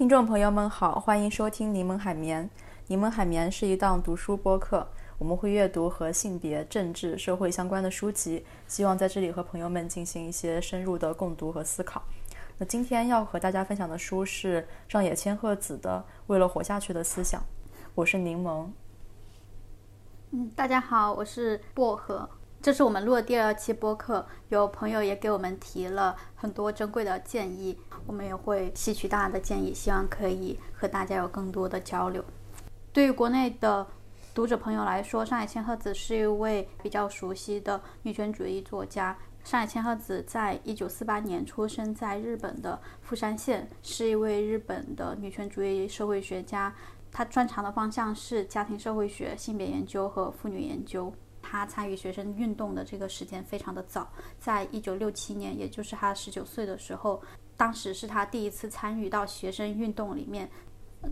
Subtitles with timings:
[0.00, 2.48] 听众朋友们好，欢迎收听柠檬海绵。
[2.86, 4.88] 柠檬海绵是一档读书播客，
[5.18, 12.02] 我们会阅读和性别、政治、社会相关的书籍，希望在这里和朋友们进行一些深入的共读和思考。
[12.56, 17.38] 那今天要和大家分享的书是上野千鹤子的《为了活下去的思想》。
[17.94, 18.68] 我是柠檬。
[20.30, 22.26] 嗯，大家好，我是薄荷。
[22.62, 32.22] 这是我们录的第二期播客，有朋友也给我们提了很多珍贵的建议，我们也会吸取大家的建议，希望可以和大家有更多的交流。
[32.92, 33.86] 对于国内的
[34.34, 39.16] 读者朋友来说，上海千鹤子是一位比较熟悉的女权主义作家。
[39.42, 46.74] 上海千鹤子在一九四八年出生在日本的富山县，是一位日本的女权主义社会学家。
[47.10, 51.10] 她专长的方向是家庭社会学、性别研究和妇女研究。
[51.50, 57.20] 他参与学生运动的这个时间非常的早，在一九六七年，也就是他十九岁的时候，
[57.56, 60.48] 当时是他第一次参与到学生运动里面。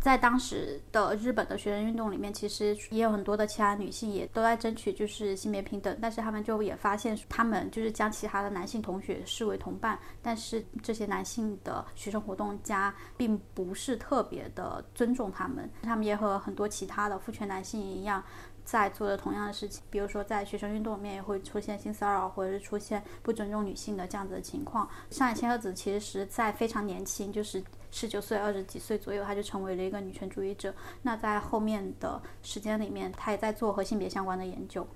[0.02, 18.22] 在当时的日本的学生运动里面，其实也有很多的其他女性也都在争取就是性别平等，但是他们就也发现，他们就是将其他的男性同学视为同伴，但是这些男性的学生活动家并不是特别的尊重他们，他们也和很多其他的父权男性一样。
[18.70, 24.86] 在做的同样的事情，比如说在学生运动里面也会出现性骚扰，或者是出现不尊重女性的这样子的情况。
[25.08, 30.74] 上海千鹤子其实在非常年轻，就是十九岁、二十几岁左右，她就成为了一个女权主义者。
[31.00, 34.86] 那在后面的时间里面，她也在做和性别相关的研究。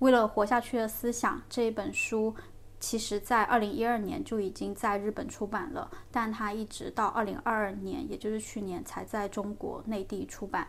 [0.00, 2.34] 为了活下去的思想这一本书，
[2.80, 10.68] 其实在二零一二年就已经在日本出版了，但它一直到二零二二年，也就是去年才在中国内地出版。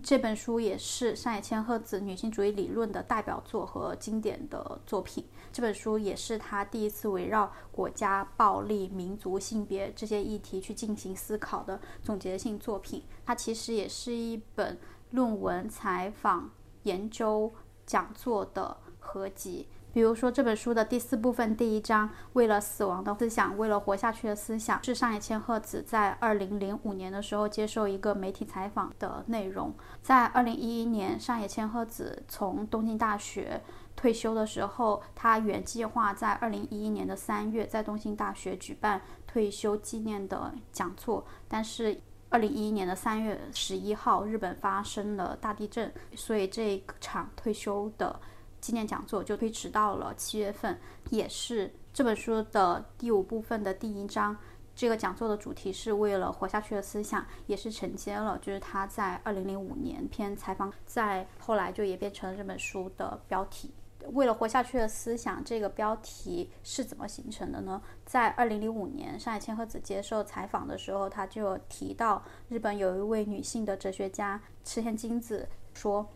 [0.00, 5.26] 这本书也是上野千鹤子女性主义理论的代表作和经典的作品。
[5.52, 13.02] 这本书也是她第一次围绕国家、暴力、民族、性别这些议题去进行思考的总结性作品。
[13.26, 14.78] 它其实也是一本
[15.10, 16.50] 论文、采访、
[16.84, 17.52] 研究、
[17.84, 19.68] 讲座的合集。
[19.92, 29.74] 比如说这本书的第四部分第一章，为了死亡的思想，为了活下去的思想，是上野千鹤子在二零零五年的时候接受一个媒体采访的内容。
[30.02, 33.60] 在二零一一年，上野千鹤子从东京大学
[33.94, 48.18] 退休的时候，他原计划在二零一一年的三月在东京大学举办退休纪念的讲座，但是二零一一年的三月十一号，日本发生了大地震，所以这场退休的。
[48.62, 50.78] 纪念讲座就推迟到了七月份，
[51.10, 54.34] 也是这本书的第五部分的第一章。
[54.72, 63.74] 这个讲座的主题是为了活下去的思想，也是承接了就是他在二零零五年篇采访，在后来就也变成了这本书的标题。
[64.12, 67.82] 为了活下去的思想这个标题是怎么形成的呢？
[68.06, 76.08] 在二零零五年上海千鹤子接受采访的时候，他就提到日本有一位女性的哲学家池田金子说。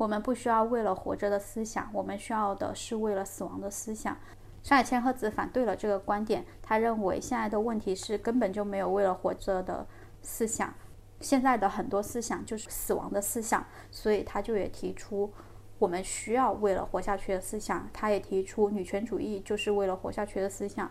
[0.00, 4.16] 我们不需要为了活着的思想，我们需要的是为了死亡的思想。
[4.62, 9.86] 上海千鹤子反对了这个观点，他认为现在的问题是根本就没有为了活着的
[10.22, 10.72] 思想，
[11.20, 15.30] 现在的很多思想就是死亡的思想，所以他就也提出
[15.78, 17.86] 我们需要为了活下去的思想。
[17.92, 20.90] 他也提出女权主义就是为了活下去的思想。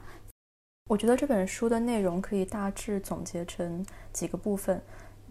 [0.87, 3.83] 我觉得这本书的内容可以大致总结成
[4.13, 4.79] 几个部分，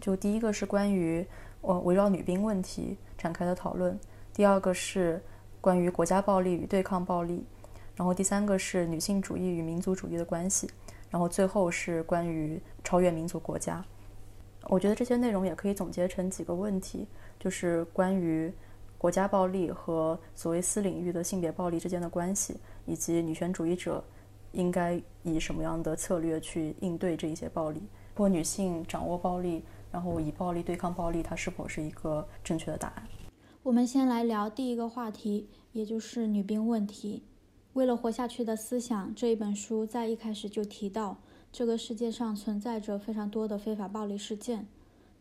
[0.01, 1.25] 就第一个是关于。
[1.61, 3.99] 呃，围绕女兵问题展开的讨论。
[4.33, 5.21] 第二个是
[5.59, 7.43] 关于国家暴力与对抗暴力，
[7.95, 10.69] 然后第三个是女性主义与民族主义的关系，
[11.09, 13.83] 然后最后是关于超越民族国家。
[14.69, 17.05] 我觉得这些内容也可以总结成几个问题，
[17.39, 18.51] 就是关于
[18.97, 24.01] 国家暴力和所谓私领域的性别暴力之间的关系，以及女权主义者
[24.53, 27.81] 应该以什么样的策略去应对这一些暴力，
[28.15, 29.63] 或女性掌握暴力。
[29.91, 33.07] 然后以暴力对抗暴力，它是否是一个正确的答案？
[33.63, 37.23] 我们先来聊第一个话题，也就是女兵问题。
[37.73, 41.17] 为了活下去的思想这一本书在一开始就提到，
[41.51, 44.67] 这个世界上存在着非常多的非法暴力事件。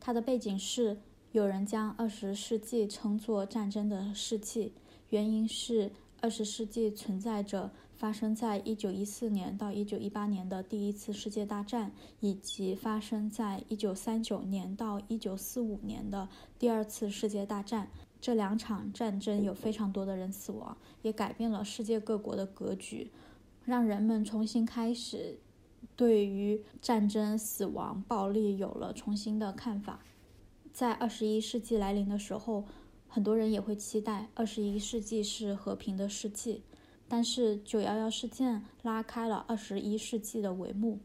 [0.00, 0.96] 它的背景是
[1.32, 4.72] 有人将二十世纪称作战争的世纪，
[5.10, 5.90] 原因是
[6.20, 7.70] 二十世纪存在着。
[7.98, 11.90] 发生在一九一四年到一九一八年的第一次世界大战，
[12.20, 16.28] 以及发生在一九三九年到一九四五年的
[16.60, 17.90] 第二次世界大战，
[18.20, 23.10] 这两场战争有非常多的人死亡，也改变了世界各国的格局，
[23.64, 25.40] 让人们重新开始
[25.96, 29.98] 对于战争、死亡、暴力有了重新的看法。
[30.72, 32.64] 在二十一世纪来临的时候，
[33.08, 36.62] 很多人也会期待二十一世纪是和平的世纪。
[37.10, 40.98] 但是九幺幺事件拉开了二十一世纪的帷幕，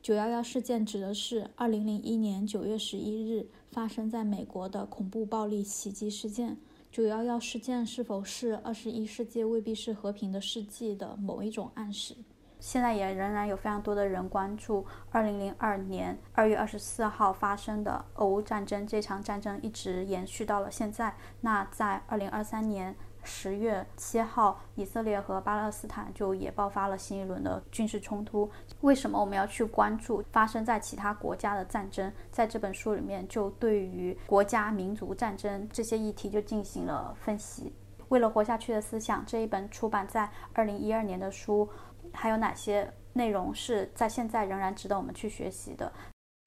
[0.00, 6.56] 九幺幺事件指的是二零零一年九月十一日发生在美国的恐怖暴力袭击事件。
[6.90, 12.16] 九幺幺事件是否是二十一世纪未必是和平的世纪的某一种暗示？
[12.58, 21.14] 现在也仍然有非常多的人关注二零零二年二月二十四号发生的俄乌战争，这场战争一直延续到了现在。
[21.42, 22.96] 那在二零二三年。
[23.22, 28.50] 十月七号，以色列和巴勒斯坦就也爆发了新一轮的军事冲突。
[28.80, 32.12] 为什么我们要去关注发生在其他国家的战争？
[32.30, 37.72] 在这本书里面，就对于国家、民族战争这些议题就进行了分析。
[38.08, 41.68] 为了活下去的思想这一本出版在二零一二年的书，
[42.12, 45.92] 还有哪些内容是在现在仍然值得我们去学习的？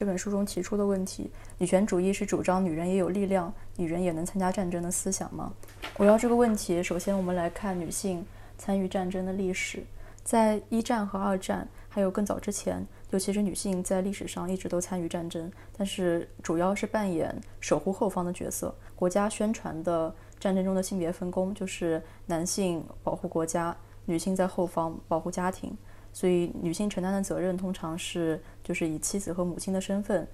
[0.03, 5.53] 这本书中提出的问题：女权主义是主张女人也有力量，女人也能参加战争的思想吗？
[5.97, 8.25] 围绕这个问题，首先我们来看女性
[8.57, 9.81] 参与战争的历史。
[10.21, 18.75] 在一战和二战，还有更早之前，尤其是女性在历史上一直都参与战争，但是主要是扮演守护后方的角色。
[18.97, 23.73] 国家宣传的战争中的性别分工就是男性保护国家，
[24.03, 25.73] 女性在后方保护家庭。
[26.13, 30.25] 所以，女性承担的责任通常是就是以妻子和母亲的身份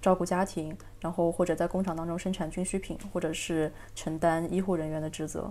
[0.00, 5.50] 照顾家庭，然后或者在工厂当中生产军需品，或者是承担医护人员的职责。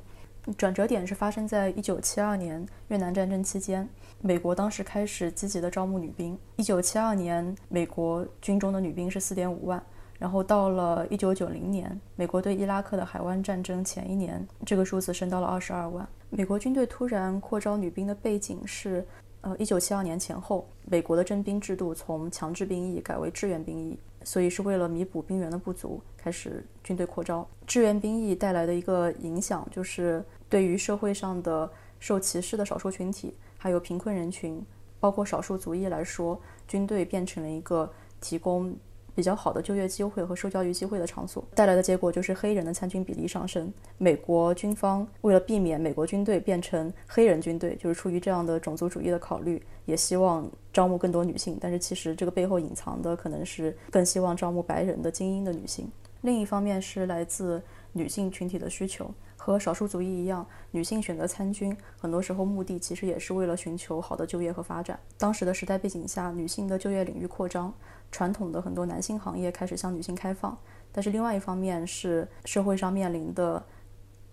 [0.58, 3.88] 转折点是发生在一九七二年越南战争期间，
[4.22, 6.38] 美国当时开始积极的招募女兵。
[6.58, 9.82] 一九七二年，美国军中的女兵是四点五万，
[10.20, 16.08] 然后到了一九九零年，美国对伊拉克的海湾战争前一年，这个数字升到了二十二万。
[16.30, 19.04] 美国军队突然扩招女兵的背景是。
[19.42, 27.48] 呃，一九七二年前后，美国的征兵制度从强制兵役改为志愿兵役，所以是为了弥补兵员的不足，开始军队扩招。
[27.66, 34.64] 志愿兵役带来的一个影响，就是对于社会上的受歧视的少数群体，还有贫困人群，
[35.00, 38.76] 包括少数族裔来说，军队变成了一个提供。
[39.14, 43.72] 比较好的就业机会和受教育机会的场所带来的结果就是黑人的参军比例上升。
[43.98, 51.58] 美国军方为了避免美国军队变成黑人军队，就是出于这样的种族主义的考虑，也希望招募更多女性。
[51.60, 55.92] 但是其实这个背后隐藏的可能是更希望招募白人的精英的女性。
[56.22, 57.62] 另一方面是来自
[57.94, 59.10] 女性群体的需求。
[59.44, 65.00] 和少数族裔一样，女性选择参军，很多时候目的其实也是为了寻求好的就业和发展。
[65.18, 67.74] 当时的时代背景下，女性的就业领域扩张，
[68.12, 70.58] 传统的很多男性行业开始向女性开放。
[70.92, 73.64] 但是另外一方面是社会上面临的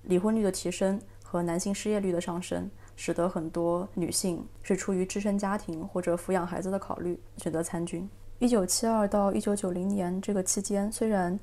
[0.03, 8.09] 离婚率的提升和男性失业率的上升，使得很多女性是出于支撑家庭或者抚养孩子的考虑选择参军。
[8.41, 11.39] 一九七二到一九九零年这个期间，虽然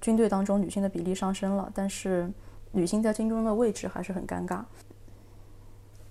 [0.00, 2.30] 军队当中女性的比例上升了，但是
[2.70, 4.62] 女性在军中的位置还是很尴尬，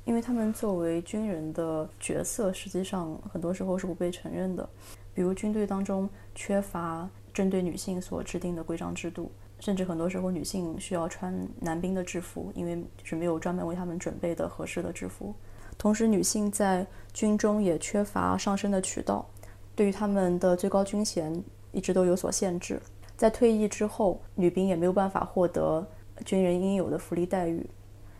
[0.06, 4.68] 因为她们作为军人的角色，实际上很多时候是不被承认的。
[5.14, 15.34] 比如军队当中缺乏针对女性所制定的规章制度，甚至很多时候女性需要穿男兵的制服，因为是没有专门为他们准备的合适的制服。
[15.78, 19.28] 同时，女性在军中也缺乏上升的渠道，
[19.76, 22.82] 对于他们的最高军衔一直都有所限制。
[23.16, 25.86] 在退役之后，女兵也没有办法获得。
[26.24, 27.68] 军人应有的福利待遇，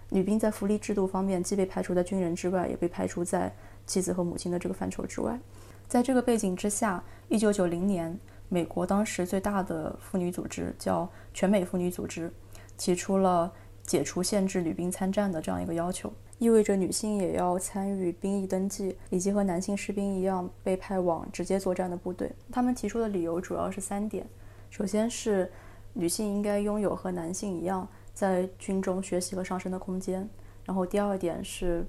[0.10, 3.54] 女兵在福利制度方面既被排除在军人之外，也被排除在
[3.86, 5.40] 妻子和母亲的这个范畴之外。
[5.94, 8.20] 在这个背景之下，一九九零年，
[8.50, 12.34] 美国当时最大的妇女组织叫全美妇女组织，
[12.76, 22.32] 提出了解除限制女兵参战的这样一个要求，意味着女性也要参与兵役登记，以及和男性士兵一样被派往直接作战的部队。
[22.52, 24.26] 他们提出的理由主要是三点，
[24.72, 25.52] 首先是。
[25.96, 30.28] 女性应该拥有和男性一样在军中学习和上升的空间。
[30.66, 31.86] 然后第二点是，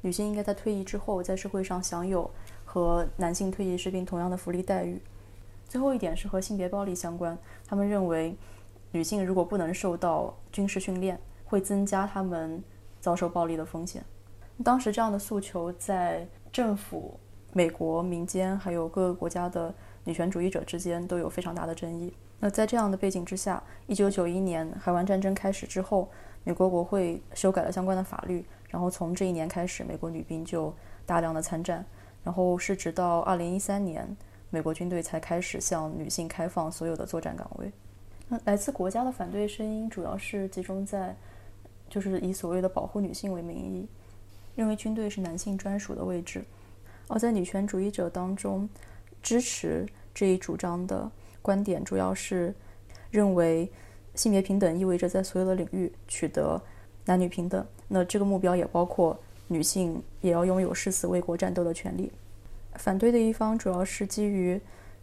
[0.00, 2.30] 女性应该在退役之后在社会上享有
[2.74, 5.00] 和男性退役士兵同样的福利待遇。
[5.68, 7.38] 最后一点是和性别暴力相关。
[7.68, 8.36] 他们认为，
[8.90, 12.60] 女性如果不能受到军事训练，会增加她们
[13.00, 14.04] 遭受暴力的风险。
[14.64, 17.16] 当时这样的诉求在政府、
[17.52, 22.12] 美国民间还有各个国家的女权主义者之间都有非常大的争议。
[22.40, 26.08] 那在这样的背景之下，一九九一年海湾战争开始之后，
[26.42, 30.74] 美国国会修改了相关的法律，然后从这一年开始，美国女兵就
[31.06, 31.86] 大量的参战，
[32.24, 34.16] 然后是直到二零一三年，
[34.50, 37.70] 美国军队才开始向女性开放所有的作战岗位。
[38.26, 41.14] 那来自国家的反对声音主要是集中在，
[41.88, 43.86] 就是以所谓的保护女性为名义，
[44.56, 46.42] 认为军队是男性专属的位置。
[47.06, 48.68] 而在女权主义者当中，
[49.22, 51.10] 支持这一主张的。
[51.42, 52.54] 观点主要是
[53.10, 53.70] 认为
[54.14, 56.58] 性别平等意味着在所有的领域取得
[57.04, 57.62] 男女平等。
[57.86, 62.10] 那这个目标也包括女性也要拥有誓死为国战斗的权利。
[62.74, 64.60] 反对的一方主要是基于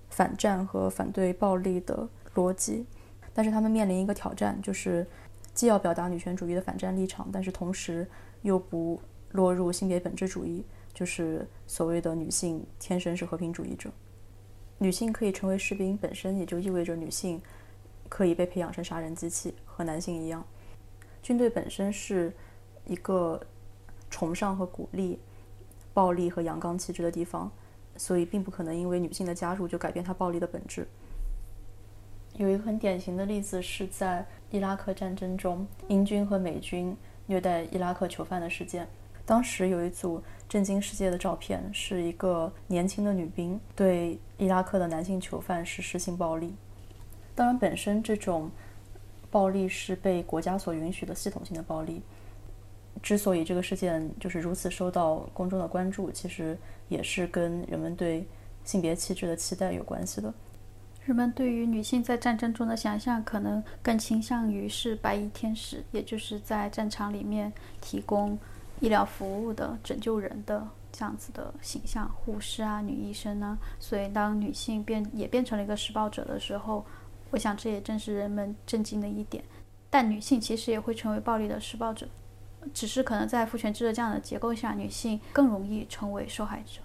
[0.09, 2.85] 反战和反对暴力的逻辑，
[3.33, 5.07] 但是他们面临一个挑战，就是
[5.53, 8.07] 既要表达女权主义的反战立场，但是同时
[8.41, 8.99] 又不
[9.31, 13.89] 落入性别本质主义，就是所谓的女性天生是和平主义者。
[14.79, 17.41] 女性可以成为士兵，本身也就意味着女性
[18.09, 20.43] 可以被培养成杀人机器，和男性一样。
[21.21, 22.33] 军队本身是
[22.85, 23.39] 一个
[24.11, 25.17] 崇尚和鼓励
[25.91, 27.51] 暴力和阳刚气质的地方，
[27.97, 30.87] 所以并不可能因为女性的加入就改变它暴力的本质。
[32.35, 38.87] 有一个很典型的例子是在伊拉克战争中，英军和美军虐待伊拉克囚犯的事件。
[39.25, 46.53] 当时有一组震惊世界的照片，是一个年轻的女兵对伊拉克的男性囚犯实施性暴力。
[47.33, 48.51] 当然，本身这种。
[49.31, 52.01] 暴力是被国家所允许的系统性的暴力。
[53.01, 58.25] 之所以这个事件就是如此受到公众的关注，其实也是跟人们对
[58.63, 60.33] 性别气质的期待有关系的。
[61.03, 68.37] 人们对于女性在战争中的想象，可能更倾向于是白衣天使，也就是在战场里面提供
[68.79, 73.57] 医疗服务的、拯救人的这样子的形象，护士啊、女医生呢。
[73.79, 76.85] 所以，当女性变也变成了一个施暴者的时候，
[77.31, 79.43] 我想，这也正是人们震惊的一点。
[79.89, 82.07] 但女性其实也会成为暴力的施暴者，
[82.73, 86.81] 只是可能在父权制的这样的结构下，女性更容易成为受害者。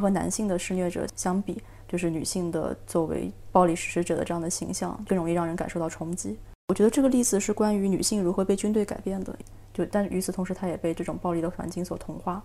[0.00, 6.38] 和男性的施虐者相比，就是女性的作为暴力实施者的这样的形象更容易让人感受到冲击。
[6.68, 9.36] 我觉得这个例子是关于女性如何被军队改变的，
[9.74, 12.42] 就但与此同时，她也被这种暴力的环境所同化。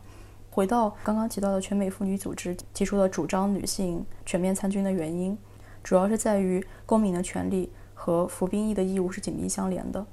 [0.49, 5.37] 回到刚刚提到的全美妇女组织提出了主张女性全面参军的原因。
[5.83, 10.05] 主要是在于公民的权利和服兵役的义务是紧密相连的。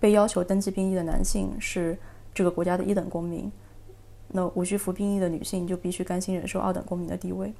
[0.00, 1.98] 被要求登记兵役的男性是
[2.34, 3.50] 这个国家的一等公民，
[4.28, 7.52] 那无需服兵役的女性就必须甘心忍受二等公民的地位。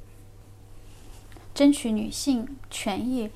[1.55, 3.31] 争取女性权益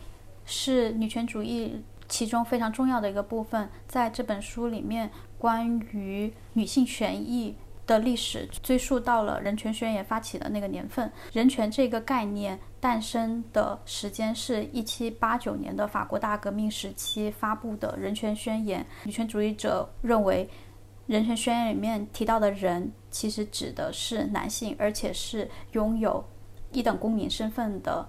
[0.44, 3.68] 是女权主义其中非常重要的一个部分。
[3.86, 7.54] 在这本书里面，关于女性权益。
[7.88, 11.10] 的历史追溯到了人权宣言发起的那个年份。
[11.32, 18.86] 人权这个概念诞生的时间是一七八九年的法国大革命时期发布的人权宣言。
[19.04, 20.48] 女权主义者认为，
[21.06, 26.22] 人权宣言里面提到的人其实指的是男性，而且是拥有
[26.70, 28.06] 一等公民身份的。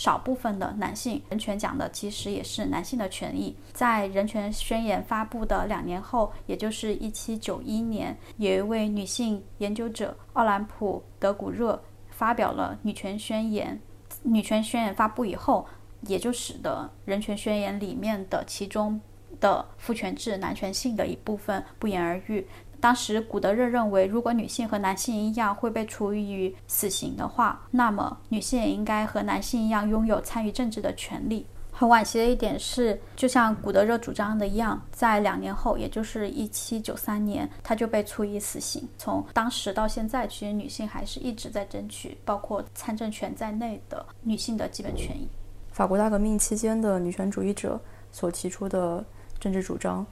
[0.00, 3.54] 少部分的男性人权讲的其实也是男性的权益。
[3.74, 11.78] 在人权宣言发布的两年后，也就是一七九一年，有一位女性研究者奥兰普·德古热
[12.08, 13.78] 发表了女权宣言。
[14.22, 15.66] 女权宣言发布以后，
[16.06, 18.98] 也就使得人权宣言里面的其中
[19.38, 22.46] 的父权制男权性的一部分不言而喻。
[22.80, 31.46] 当时，古德热认为，如果女性和男性一样会被处以死刑的话，那么女性也应该和男性一样拥有参与政治的权利。
[31.72, 38.88] 很惋惜的一点是，就像古德热主张的一样，在两年后，也就是一七九三年，他就被处以死刑。
[38.98, 45.28] 从当时到现在，其实女性还是一直在争取包括参政权在内的女性的基本权益。
[45.70, 49.04] 法国大革命期间的女权主义者所提出的
[49.38, 50.04] 政治主张，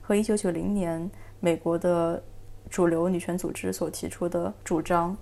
[0.00, 1.10] 和一九九零年。
[1.44, 2.22] 美国的
[2.70, 5.16] 主流女权组织所提出的主张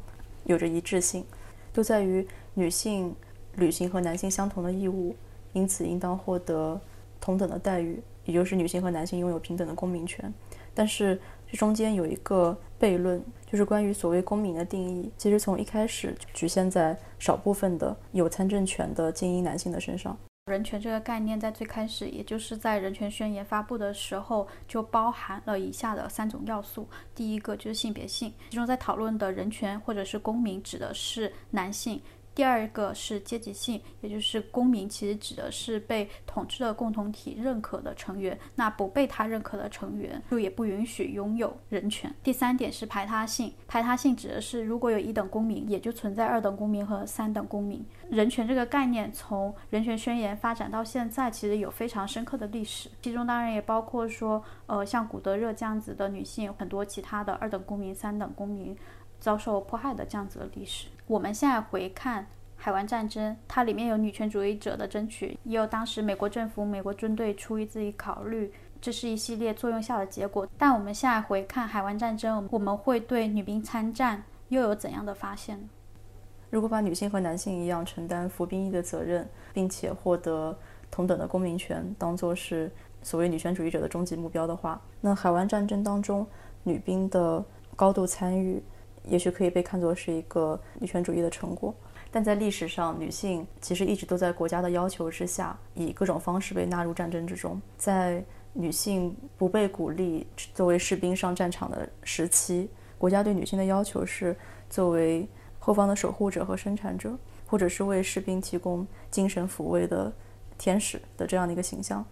[0.44, 1.24] 有着一致性，
[1.72, 3.16] 都在于女性
[3.56, 5.16] 履行和男性相同的义务，
[5.54, 6.78] 因此应当获得
[7.22, 10.30] 同等的待遇，也就是女性和男性拥有平等的公民权。
[10.74, 11.18] 但是
[11.50, 20.16] 这中间有一个悖论，就是关于所谓公民的定义，其实从一开始就局限在少部分的有参政权的精英男性的身上。
[20.50, 26.88] 人权这个概念在最开始，也就是在人权宣言发布的时候，就包含了以下的三种要素。
[27.14, 32.02] 第一个就是性别性，其中在讨论的人权或者是公民指的是男性。
[32.40, 42.10] 第二个是阶级性，也就是公民其实指的是被统治的共同体认可的成员，那不被他认可的成员就也不允许拥有人权。
[42.22, 47.84] 第三点是排他性，排他性指的是如果有一等公民，也就存在二等公民和三等公民。
[48.08, 58.74] 人权这个概念从人权宣言发展到现在，其实有非常深刻的历史，其中当然也包括说，呃，像古德热这样子的女性，很多其他的二等公民、三等公民。
[59.20, 62.24] 遭受迫害的这样子的历史，我们现在回看
[62.54, 70.46] 海湾战争，它里面有女权主义者的争取，也有当时美国政府、美国军队出于自己考虑，这是一系列作用下的结果。
[70.56, 75.58] 但我们现在回看海湾战争，我们会对女兵参战又有怎样的发现？
[76.48, 80.56] 如果把女性和男性一样承担服兵役的责任，并且获得
[80.92, 82.70] 同等的公民权，当做是
[83.02, 86.24] 所谓女权主义者的终极目标的话，那海湾战争当中
[86.62, 88.62] 女兵的高度参与，
[89.04, 91.74] 也许可以被看作是一个女权主义的成果。
[92.12, 97.60] 但在历史上，女性其实一直都在国家的要求之下，以各种方式被纳入战争之中。
[97.78, 104.36] 在女性不被鼓励作为士兵上战场的时期，国家对女性的要求是
[104.68, 105.28] 作为
[105.60, 107.16] 后方的守护者和生产者，
[107.46, 110.12] 或者是为士兵提供精神抚慰的
[110.58, 112.04] 天使的这样的一个形象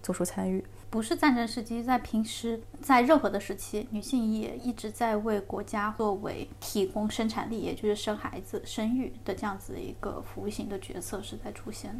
[0.00, 0.64] 做出参与。
[0.90, 11.98] 不是战争时期，在平时，在任何的时期，女性也一直在为国家作为提供生产力，也就是生孩子、生育的这样子一个服务型的角色是在出现。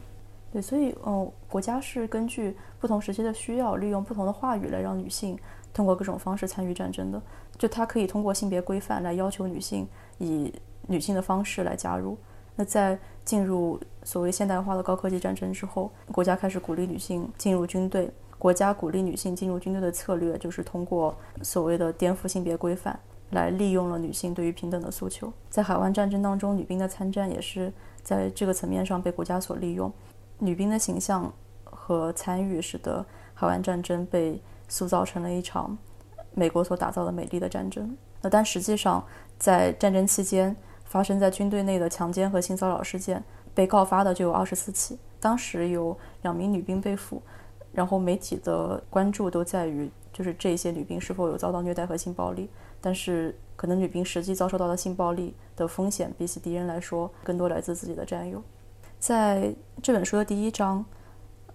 [0.52, 5.38] 对，所以，嗯，国家是根据不同时期的需要，利用不同的话语来让女性
[5.72, 7.22] 通过各种方式参与战争的。
[7.56, 9.86] 就它可以通过性别规范来要求女性
[10.18, 10.52] 以
[10.88, 12.18] 女性的方式来加入。
[12.56, 18.10] 那在进入所谓现代化的高科技战争之后，国家开始鼓励女性进入军队。
[18.40, 22.98] 国家鼓励女性进入军队的策略，就是通过所谓的颠覆性别规范，
[23.32, 25.30] 来利用了女性对于平等的诉求。
[25.50, 27.70] 在海湾战争当中，女兵的参战也是
[28.02, 29.92] 在这个层面上被国家所利用。
[30.38, 31.30] 女兵的形象
[31.64, 33.04] 和参与，使得
[33.34, 35.76] 海湾战争被塑造成了一场
[36.32, 37.94] 美国所打造的美丽的战争。
[38.22, 39.04] 那但实际上，
[39.38, 40.56] 在战争期间
[40.86, 47.20] 发生在军队内的强奸和性骚扰事件，被告发的就有二十四起，当时有两名女兵被俘。
[47.72, 52.48] 然后媒体的关注都在于，就是这些女兵是否有遭到虐待和性暴力。
[52.80, 58.42] 但是，可能女兵实际遭受到的性暴力的风险，比起敌人来说，更多来自自己的战友。
[58.98, 60.84] 在这本书的第一章，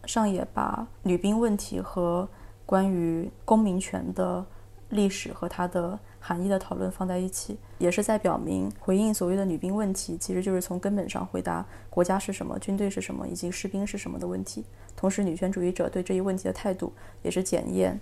[0.06, 2.28] 上野把女兵问题和
[2.66, 4.46] 关于公民权的
[4.90, 6.00] 历史和它的。
[6.28, 14.66] 含义的讨论放在一起，也是在表明回应所谓的女兵问题，其实就是从根本上回答国家是什么、军队是什么以及士兵是什么的问题。
[14.96, 16.92] 同时，女权主义者对这一问题的态度，
[17.22, 18.02] 也是检验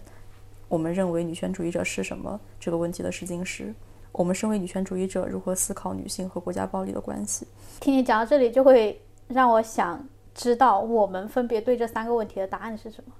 [0.69, 3.75] 我们认为女权主义者是什么这个问题的试金石。
[4.13, 7.45] 我们身为女权主义者，如何思考女性和国家暴力的关系？
[7.81, 13.11] 听你讲到这里，就会让我想知道我们分别对这三个问题的答案是什么。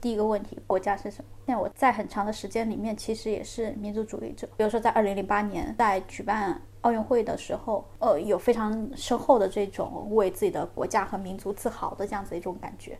[0.00, 1.30] 第一个问题，国家是什么？
[1.46, 4.46] 那我在很长的时间里面，其实也是民族主义者。
[4.56, 12.98] 比如说，在二零零八年在举办奥运会的时候，呃，有非常深厚的这种为自己的国家和民族自豪的这样子一种感觉。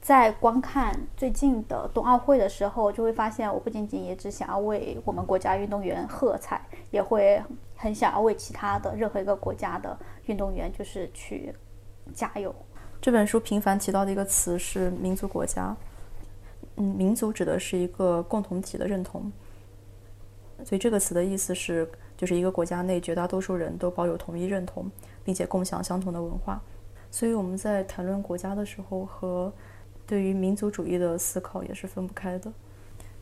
[0.00, 7.42] 在观看最近的冬奥会的时候，就会发现，我不仅仅也只想要为我们国家运动员喝彩，也会
[7.76, 11.52] 很想要为其他的任何一个国家的运动员就是去
[12.14, 12.54] 加油。
[13.00, 15.76] 这本书频繁提到的一个词是民族国家。
[16.80, 19.30] 嗯，民族指的是一个共同体的认同，
[20.64, 24.88] 所以这个词的意思是，就是一个国家内绝大多数人都保有同一认同，
[25.24, 26.62] 并且共享相同的文化。
[27.10, 29.52] 所以我们在谈论国家的时候，和
[30.06, 32.52] 对于民族主义的思考也是分不开的。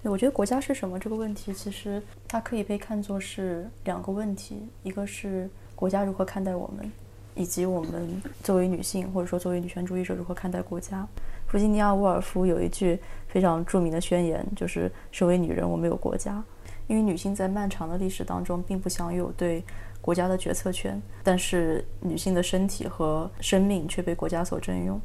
[0.02, 6.92] 对，我觉得国家是什么这个问题，其实它可以被看作是两个问题：一个是国家如何看待我们，
[7.34, 11.06] 以及我们作为女性或者说作为女权主义者如何看待国家。
[11.48, 12.98] 弗吉尼亚·沃尔夫有一句
[13.36, 16.42] 非常著名的宣言，就是“身为女人，我没有国家”。
[16.88, 19.62] 因为女性在漫长的历史当中并不享有对
[20.00, 24.98] 国家的决策权，但是女性的身体和生命却被国家所征用。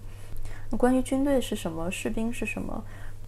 [0.70, 2.82] 那关于军队是什么，士兵是什么，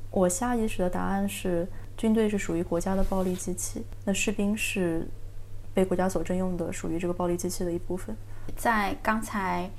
[0.09, 5.05] 我下意识的答案是：军队是属于国家的暴力机器，那士兵是
[5.73, 8.15] 被国家所征用的，属于这个暴力机器的一部分。
[8.55, 9.69] 在刚才。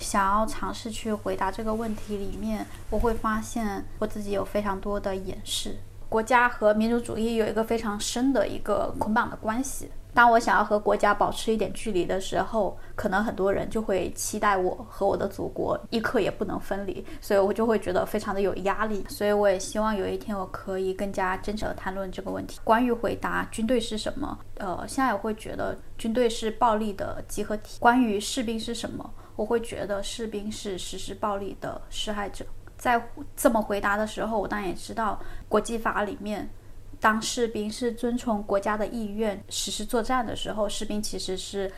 [0.00, 5.76] 想要尝试去回答这个问题里面，我会发现我自己有非常多的掩饰。
[6.08, 9.92] 国家和民族主义有一个非常深的一个捆绑的关系。
[10.12, 19.04] 当我想要和国家保持一点距离的时候，可能很多人就会期待我和我的祖国一刻也不能分离，所以我就会觉得非常的有压力。
[19.08, 22.58] 所以我也希望有一天我可以更加真诚的谈论这个问题。
[22.64, 27.78] 关于回答军队是什么，呃，现在我会觉得军队是暴力的集合体。
[27.78, 29.08] 关于士兵是什么？
[29.40, 32.44] 我会觉得士兵是实施暴力的施害者。
[32.76, 33.02] 在
[33.34, 36.46] 这么回答的时候，我当然也知道，国际法里面，
[37.00, 41.72] 当士兵是遵从国家的意愿实施作战的时候，士兵其实是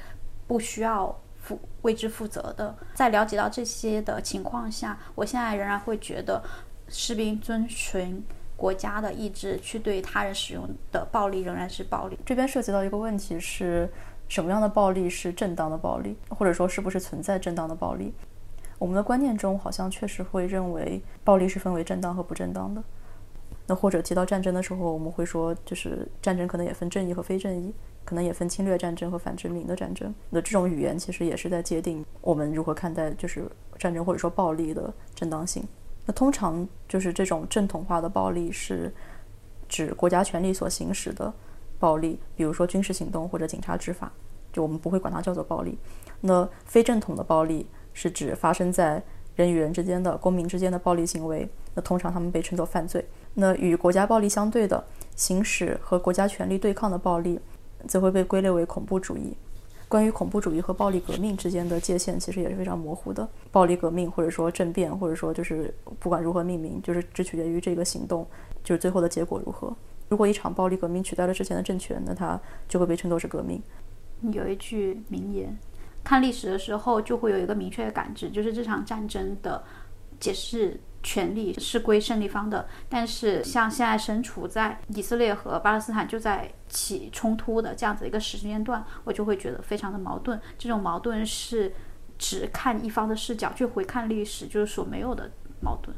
[0.48, 2.76] 不需要负为之负责的。
[2.94, 6.42] 在了解到这些的情况下，我现在仍然会觉得，
[6.88, 8.20] 士兵遵循
[8.56, 12.18] 国家的意志去对他人使用的暴力仍然是暴力。
[12.26, 13.88] 这边涉及到一个问题是。
[14.32, 18.14] 什么样的暴力是正当的暴力，或者说是不是存在正当的暴力？
[18.78, 22.82] 我们的观念中好像确实会认为暴力是分为正当和不正当的。
[23.66, 27.74] 那或者提到战争的时候，我们会说，就是战争可能也分正义和非正义，
[28.06, 30.14] 可能也分侵略战争和反殖民的战争。
[30.30, 33.44] 那这种语言其实也是在界定我们如何看待就是
[33.78, 35.62] 战争或者说暴力的正当性。
[36.06, 38.90] 那通常就是这种正统化的暴力是
[39.68, 41.30] 指国家权力所行使的。
[41.82, 44.12] 暴力，比如说军事行动或者警察执法，
[44.52, 45.76] 就我们不会管它叫做暴力。
[46.20, 49.02] 那非正统的暴力是指发生在
[49.34, 53.04] 人与人之间的、公民之间的暴力行为，那通常他们被称作犯罪。
[53.34, 54.84] 那与国家暴力相对的，
[55.16, 57.40] 行使和国家权力对抗的暴力，
[57.88, 59.36] 则会被归类为恐怖主义。
[59.88, 63.28] 关于恐怖主义和暴力革命之间的界限，其实也是非常模糊的。
[63.50, 68.26] 暴力革命或者说政变，或者说就是不管如何命名，就是只取决于这个行动，
[68.62, 69.74] 就是最后的结果如何。
[70.08, 73.62] 如果一场暴力革命取代了之前的政权，那它就会被称作是革命。
[74.32, 75.58] 有一句名言，
[76.04, 79.62] 看历史的时候就会有一个明确的感知，就是这场战争的
[80.18, 80.80] 解释。
[81.04, 90.40] 权利是归胜利方的，但是像现在身处在以色列和巴勒斯坦就在起冲突的这样子一个时间段，我就会觉得非常的矛盾。
[90.56, 91.74] 这种矛盾是
[92.16, 95.28] 只看一方的视角去回看历史，就是所没有的
[95.60, 95.92] 矛盾。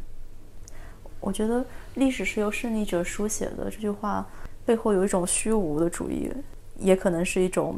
[1.25, 4.27] 我觉得历史是由胜利者书写的这句话
[4.65, 6.31] 背后有一种虚无的主义，
[6.79, 7.77] 也可能是一种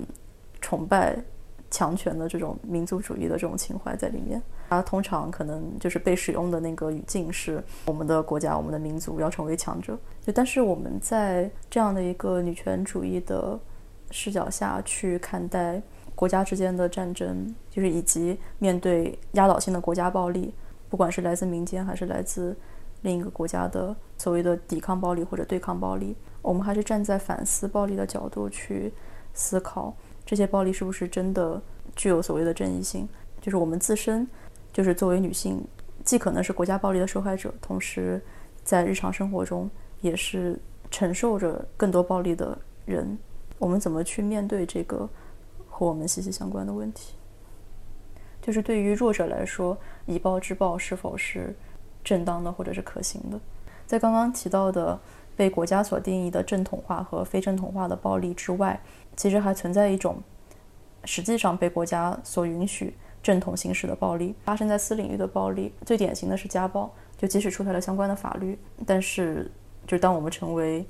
[0.61, 1.16] 崇拜。
[1.68, 9.98] 强权的这种民族主义的这种情怀在里面，它通常可能就是被使用的那个语境是我们的国家、我们的民族要成为强者。
[10.24, 13.59] 就但是我们在这样的一个女权主义的
[14.12, 15.82] 视角下去看待
[16.14, 20.54] 国家之间的战争，就是以及面对压倒性的国家暴力，
[20.88, 22.56] 不管是来自民间还是来自
[23.06, 28.92] 另一个国家的所谓的抵抗暴力或者对抗暴力，我们还是站在反思暴力的角度去
[29.32, 29.94] 思考。
[30.24, 31.62] 这些暴力是不是真的
[31.94, 33.08] 具有所谓的正义性？
[33.40, 34.26] 就是我们自身，
[34.72, 35.64] 就是作为女性，
[36.04, 38.20] 既可能是国家暴力的受害者，同时
[38.64, 40.58] 在日常生活中也是
[40.90, 43.16] 承受着更多暴力的人。
[43.58, 45.08] 我们怎么去面对这个
[45.68, 47.14] 和我们息息相关的问题？
[48.42, 51.54] 就是对于弱者来说，以暴制暴是否是
[52.06, 53.40] 正当的或者是可行的？
[53.84, 54.96] 在刚刚提到的
[55.36, 58.80] 被国家所定义的正统化和非正统化的暴力之外。
[59.16, 60.22] 其实还存在一种
[61.04, 66.88] 实际上被国家所允许正统行使的暴力，发生在私领域的暴力，最典型的是家暴。
[67.16, 69.50] 就即使出台了相关的法律，但是
[69.86, 70.86] 就当我们成为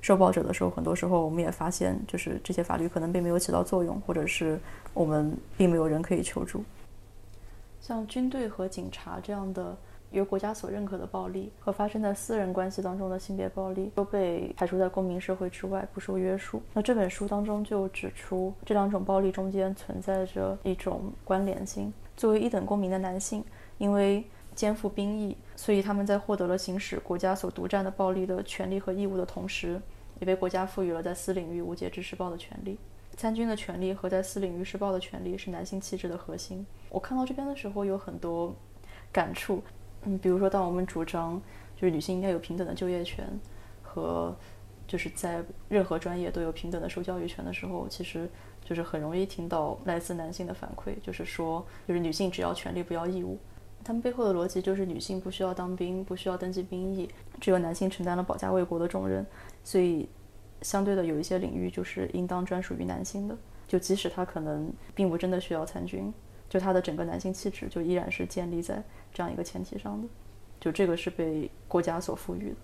[0.00, 4.60] 受暴者的时候，很多时候我们也发现，就是这些法律可能并没有起到作用，或者是
[4.92, 6.64] 我们并没有人可以求助。
[7.80, 9.76] 像军队和警察这样的。
[10.10, 16.62] 由国家所认可的暴力和发生在私人关系当中的性别暴力都被排除在公民社会之外，不受约束。
[16.72, 21.92] 那这本书当中就指出，这两种暴力中间存在着一种关联性。
[22.16, 23.44] 作为一等公民的男性，
[23.76, 29.80] 因为肩负兵役，所以他们在获得了行使国家所独占的暴力的权利和义务的同时，
[30.18, 32.76] 也被国家赋予了在私领域无节制施暴的权利。
[33.16, 36.64] 参军的权利和在私领域施暴的权利是男性气质的核心。
[36.88, 38.54] 我看到这边的时候有很多
[39.12, 39.62] 感触。
[40.04, 41.40] 嗯，比如说，当我们主张
[41.76, 43.26] 就是女性应该有平等的就业权，
[43.82, 44.34] 和
[44.86, 48.28] 就是在任何专业都有平等的受教育权的时候，其实
[48.64, 53.38] 就是很容易听到来自男性的反馈，就是说，就是女性只要权利不要义务。
[53.84, 57.08] 他们背后的逻辑就是女性不需要当兵，不需要登记兵役，
[57.40, 59.24] 只有男性承担了保家卫国的重任，
[59.62, 60.08] 所以
[60.62, 66.12] 相对的有一些领域就是应当专属于男性的，就即使他可能并不真的需要参军。
[66.48, 68.82] 就他的整个男性气质就依然是建立在
[69.12, 70.08] 这样一个前提上的，
[70.58, 72.56] 就这个是被国家所赋予的，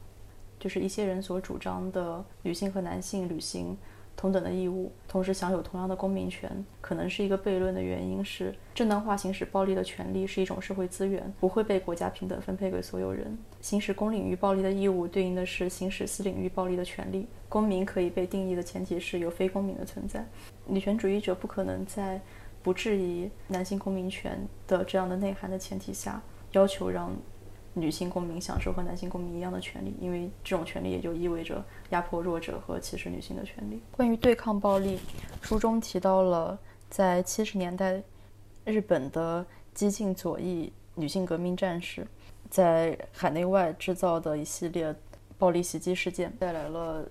[0.58, 3.76] 就是一些人所主张的女性和男性履行
[4.16, 13.36] 同等的义务，同时享有同样的公民权，可能是一个悖论的原因是正当化行使暴力的权利是一种社会资源，不会被国家平等分配给所有人。
[13.60, 17.26] 行使公领域暴力的义务对应的是行使私领域暴力的权利。
[17.48, 20.24] 公民可以被定义的前提是有非公民的存在。
[20.66, 22.20] 女权主义者不可能在。
[22.64, 26.20] 不质疑男性公民权的这样的内涵的前提下，
[26.52, 27.14] 要求让
[27.74, 33.82] 女性公民享受和男性公民一样的权利，因为这种权利也就意味着压迫弱者和歧视女性的权利。
[33.92, 34.98] 关于对抗暴力，
[35.42, 38.02] 书中提到了在七十年代
[38.64, 42.06] 日本的激进左翼女性革命战士
[42.48, 44.94] 在海内外制造的一系列
[45.36, 47.06] 暴力袭击事件，带来了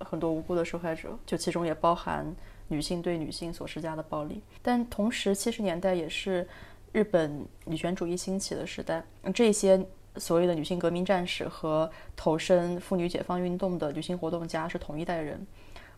[0.00, 2.26] 很多无辜的受害者，就其中也包含。
[2.70, 6.46] 女性对女性所施加的暴力，但同时，七十年代也是
[6.92, 9.04] 日本女权主义兴起的时代。
[9.34, 9.84] 这些
[10.16, 15.44] 所谓的女性革命战士和投身妇女解放运动的女性活动家是同一代人，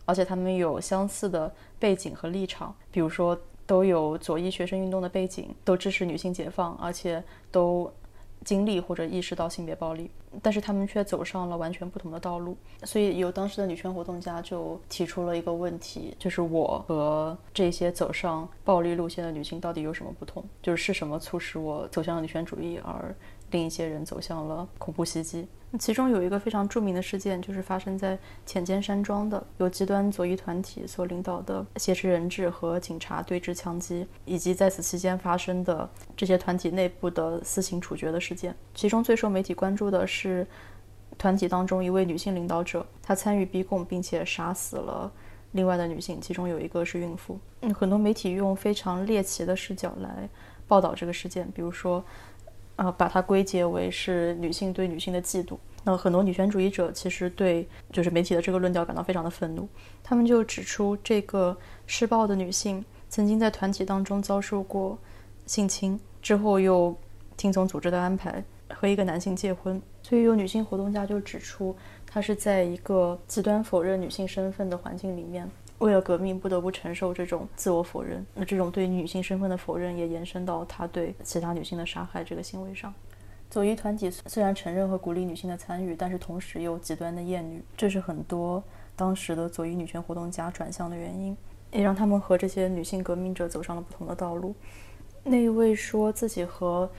[0.05, 7.93] 而且他们有相似的背景和立场，比如说都有左翼学生运动的背景，都支持女性解放，而且都。
[8.43, 10.09] 经历或者意识到性别暴力，
[10.41, 12.55] 但是他们却走上了完全不同的道路。
[12.83, 20.43] 所以，有当时的女权活动家就提出了一个问题，就是我和这些走上暴力路线的女性到底有什么不同？
[20.61, 23.15] 就是是什么促使我走向了女权主义，而
[23.53, 25.47] 另一些人走向了恐怖袭击。
[25.79, 38.55] 其中有一个非常著名的事件，就是发生在浅间山庄的由极端左翼团体所领导的挟持人质和警察对峙枪击，以及在此期间发生的这些团体内部的私刑处决的事件。
[38.75, 40.45] 其中最受媒体关注的是
[41.17, 45.11] 团体当中一位女性领导者，她参与逼供并且杀死了
[45.53, 47.39] 另外的女性，其中有一个是孕妇。
[47.61, 50.29] 嗯，很多媒体用非常猎奇的视角来
[50.67, 52.03] 报道这个事件，比如说。
[52.75, 55.57] 呃，把它归结为是女性对女性的嫉妒。
[55.83, 59.67] 那很多女权主义者其实对就是媒体的这个论调感到非常的愤怒。
[60.01, 61.55] 他们就指出，这个
[61.85, 64.97] 施暴的女性曾经在团体当中遭受过
[65.45, 66.95] 性侵，之后又
[67.35, 69.81] 听从组织的安排和一个男性结婚。
[70.01, 71.75] 所以有女性活动家就指出，
[72.07, 75.49] 她是在一个极端否认女性身份的环境里面。
[75.79, 78.25] 为了革命，不得不承受这种自我否认。
[78.33, 82.93] 那这种对女性身份的否认，也延伸到他对其他女性的杀害这个行为上。
[83.49, 88.63] 左翼团体虽然承认和鼓励女性的参与，但是同时又极端的厌女，这是很多
[88.95, 91.37] 当时的左翼女权活动家转向的原因，
[91.71, 94.55] 也让他们和这些女性革命者走上了不同的道路。
[95.23, 96.89] 那一位说自己和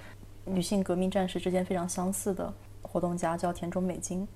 [0.44, 4.28] 女性革命战士之间非常相似的活动家叫田中美金。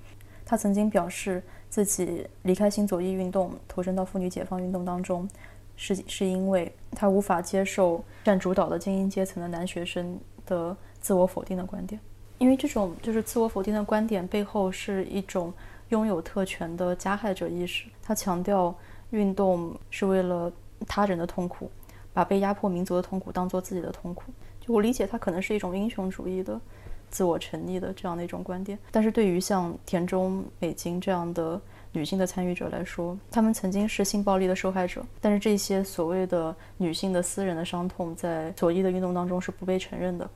[0.44, 5.28] 他曾经表示，自己离开新左翼运动，投身到妇女解放运动当中，
[5.76, 12.00] 是是因为他无法接受占主导的精英阶层的男学生的自我否定的观点，
[12.38, 15.52] 因为这种就是自我否定的观点背后是一种
[15.90, 17.85] 拥有特权的加害者意识。
[18.02, 18.74] 他强调，
[19.11, 20.50] 运动是为了
[20.87, 21.70] 他人的痛苦，
[22.12, 24.33] 把被压迫民族的痛苦当做自己的痛苦。
[24.61, 26.61] 就我理解，他可能是一种英雄主义的。
[27.10, 31.60] 自我沉溺的这样的一种观点，但是对于像田中美金这样的
[31.92, 40.28] 女性的参与者来说，她们曾经是性暴力的受害者，但是这些所谓的女性的私人的伤痛，在左翼的运动当中是不被承认的，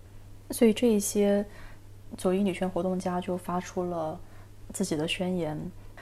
[0.50, 1.44] 所以这一些
[2.16, 4.18] 左翼女权活动家就发出了
[4.72, 5.58] 自己的宣言，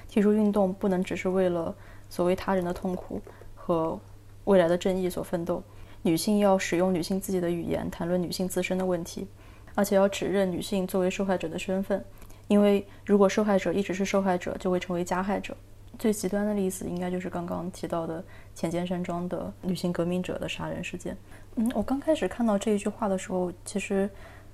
[0.08, 1.74] 提出运动不能只是为了
[2.08, 3.20] 所谓他人的痛苦
[3.54, 3.98] 和
[4.44, 5.62] 未来的正义所奋斗，
[6.02, 9.26] 女性要使用女性自己的语言谈论女性自身的问题。
[9.74, 12.04] 而且要指认女性作为受害者的身份，
[12.48, 15.56] 因为如果受害者一直是受害者，就会成为加害者。
[15.98, 21.16] 最极端的例子应该就是刚刚提到的浅间山庄的女性革命者的杀人事件。
[21.56, 24.08] 嗯，我刚开始看到这一句话的时候，其实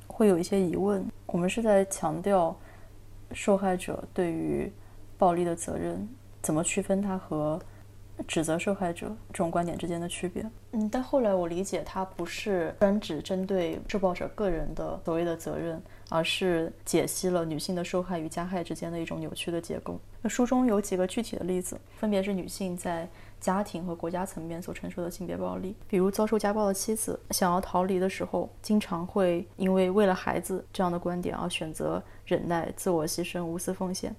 [0.06, 2.56] 会有一些疑问：我们是在强调
[3.32, 4.72] 受害者对于
[5.16, 6.08] 暴力的责任，
[6.42, 7.60] 怎么区分它和？
[8.26, 20.00] 指责受害者这种观点之间的区别，嗯，但后来我理解，它不是专指针对受暴者个人的所谓的责任，而是解析了女性的受害与加害之间的一种扭曲的结构。
[20.22, 34.16] 那书中有几个具体的例子，分别是女性在家庭和国家层面所承受的性别暴力，比如遭受家暴的妻子想要逃离的时候，经常会因为为了孩子这样的观点而选择忍耐、自我牺牲、无私奉献。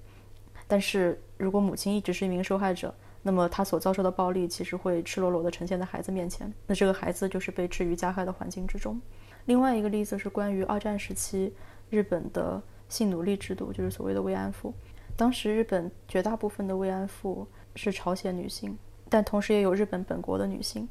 [0.66, 2.94] 但是如果母亲一直是一名受害者，
[3.28, 8.98] 那么他所遭受的暴力其实会赤裸裸地呈现在孩子面前，那这个孩子就是被置于加害的环境之中。
[9.44, 11.52] 另外一个例子是关于二战时期
[11.90, 14.72] 日本的性奴隶制度，就是所谓的慰安妇。
[15.14, 18.74] 当时日本绝大部分的慰安妇是朝鲜女性，
[19.10, 20.88] 但同时也有日本本国的女性。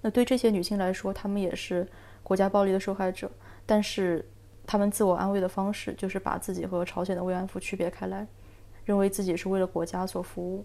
[0.00, 1.86] 那对这些女性来说，她们也是
[2.24, 3.30] 国家暴力的受害者，
[3.64, 4.28] 但是
[4.66, 8.26] 她们自我安慰的方式就是把自己和朝鲜的慰安妇区别开来，
[8.84, 10.64] 认为自己是为了国家所服务。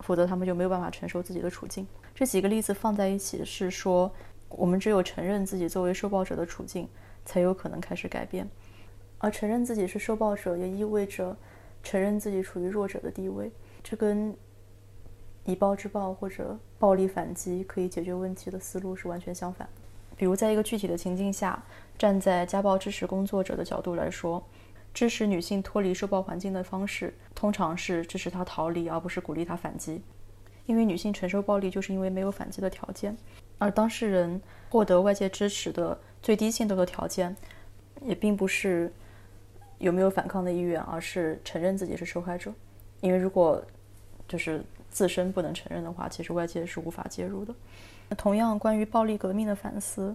[0.00, 1.86] 否则，他们就没有办法承受自己的处境。
[2.14, 4.10] 这几个例子放在一起，是说
[4.48, 6.88] 我们只有承认自己作为受暴者的处境，
[7.24, 8.48] 才有可能开始改变。
[9.18, 11.36] 而承认自己是受暴者，也意味着
[11.82, 13.50] 承认自己处于弱者的地位。
[13.82, 14.34] 这跟
[15.44, 19.68] 以暴制暴或者暴力反击可以解决问题的思路是完全相反。
[20.16, 21.62] 比如，在一个具体的情境下，
[21.96, 24.42] 站在家暴支持工作者的角度来说。
[24.94, 30.02] 支持女性脱离受暴环境的方式，通常是支持他逃离，而不是鼓励他反击。
[30.66, 33.16] 因为女性承受暴力，就是因为没有反击的条件。
[33.58, 37.36] 而当事人获得外界支持的最低限度的条件，
[38.02, 38.92] 也并不是
[39.78, 42.52] 有没有反抗的意愿，而是承认自己是受害者。
[43.00, 43.64] 因为如果
[44.26, 47.54] 就是自身不能承认的话，其实外界是无法介入的。
[48.08, 50.12] 那同样，关于暴力革命的反思，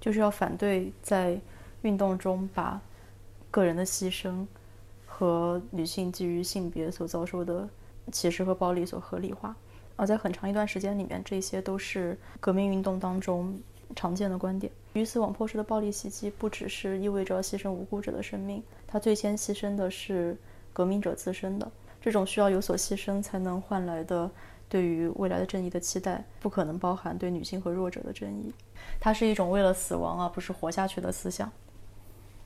[0.00, 1.36] 就是要反对在
[1.82, 2.80] 运动中把。
[3.50, 4.44] 个人的牺牲
[5.16, 7.68] 和女性基于性别所遭受的
[8.10, 9.54] 歧视和暴力所合理化，
[9.94, 13.56] 而在很长一段时间里面，这些都是革命运动当中
[13.94, 14.72] 常见的观点。
[14.94, 20.36] 鱼死网破式的暴力袭击不只是意味着牺牲无辜者的生命，它最先牺牲的是
[20.72, 21.70] 革命者自身的。
[22.02, 24.28] 这种需要有所牺牲才能换来的
[24.68, 28.52] 对于未来的正义的期待，不可能包含对女性和弱者的正义。
[28.98, 31.50] 它是一种为了死亡而不是活下去的思想。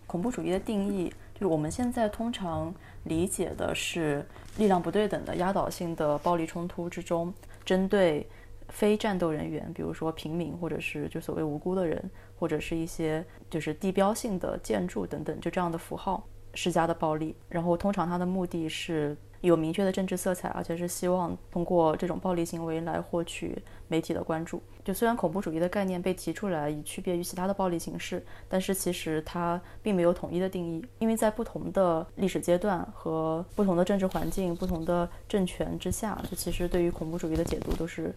[0.07, 2.75] 恐怖主义的定义，就我们现在通常
[3.05, 4.25] 理解的是
[4.57, 7.33] 力量不对等的压倒性的暴力冲突之中，
[7.65, 8.27] 针对
[8.69, 17.37] 非战斗人员，比如说平民或者是就所谓无辜的人，或者是一些就是地标性的建筑等等，就这样的符号施加的暴力。
[17.49, 19.17] 然后通常它的目的是。
[19.41, 24.61] 有明确的政治色彩，而且是希望通过这种暴力行为来获取媒体的关注。
[24.85, 38.15] 就虽然恐怖主义的概念被提出来以区别于其他的暴力形式，但是其实它并没有统一的定义，因为在不同的历史阶段和不同的政治环境、不同的政权之下，就其实对于恐怖主义的解读都是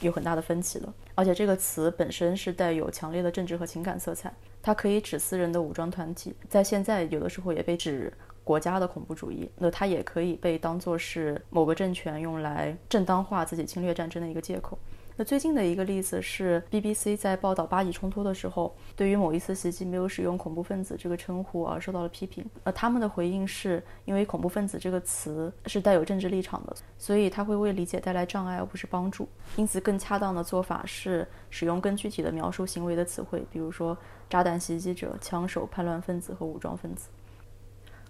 [0.00, 0.92] 有很大的分歧的。
[1.14, 8.12] 而且这个词本身是带有强烈的政治和情感色彩，它可以指私人的武装团体，在现在有的时候也被指。
[8.48, 14.78] 国家的恐怖主义，那它也可以被当作是某个政权用来正当化自己侵略战争的一个借口。
[15.16, 22.42] 那最近的一个例子是，BBC 在报道巴以冲突的时候，对于某一次袭击没有使用“恐怖分子”这个称呼而受到了批评。
[22.62, 29.28] 呃他们的回应是因为“恐怖分子”这个词是带有政治立场的，所以它会为理解带来障碍而不是帮助。
[29.56, 33.98] 因此，更恰当的做法是使用更具体的描述行为的词汇，比如说
[34.30, 37.08] 炸弹袭击者、枪手、叛乱分子和武装分子。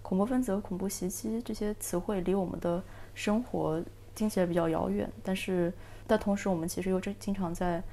[0.09, 3.79] 恐怖分子和恐怖袭击这些词汇离我们的生活
[4.15, 5.71] 听起来比较遥远，但是
[6.07, 7.83] 但同时我们其实又经经常在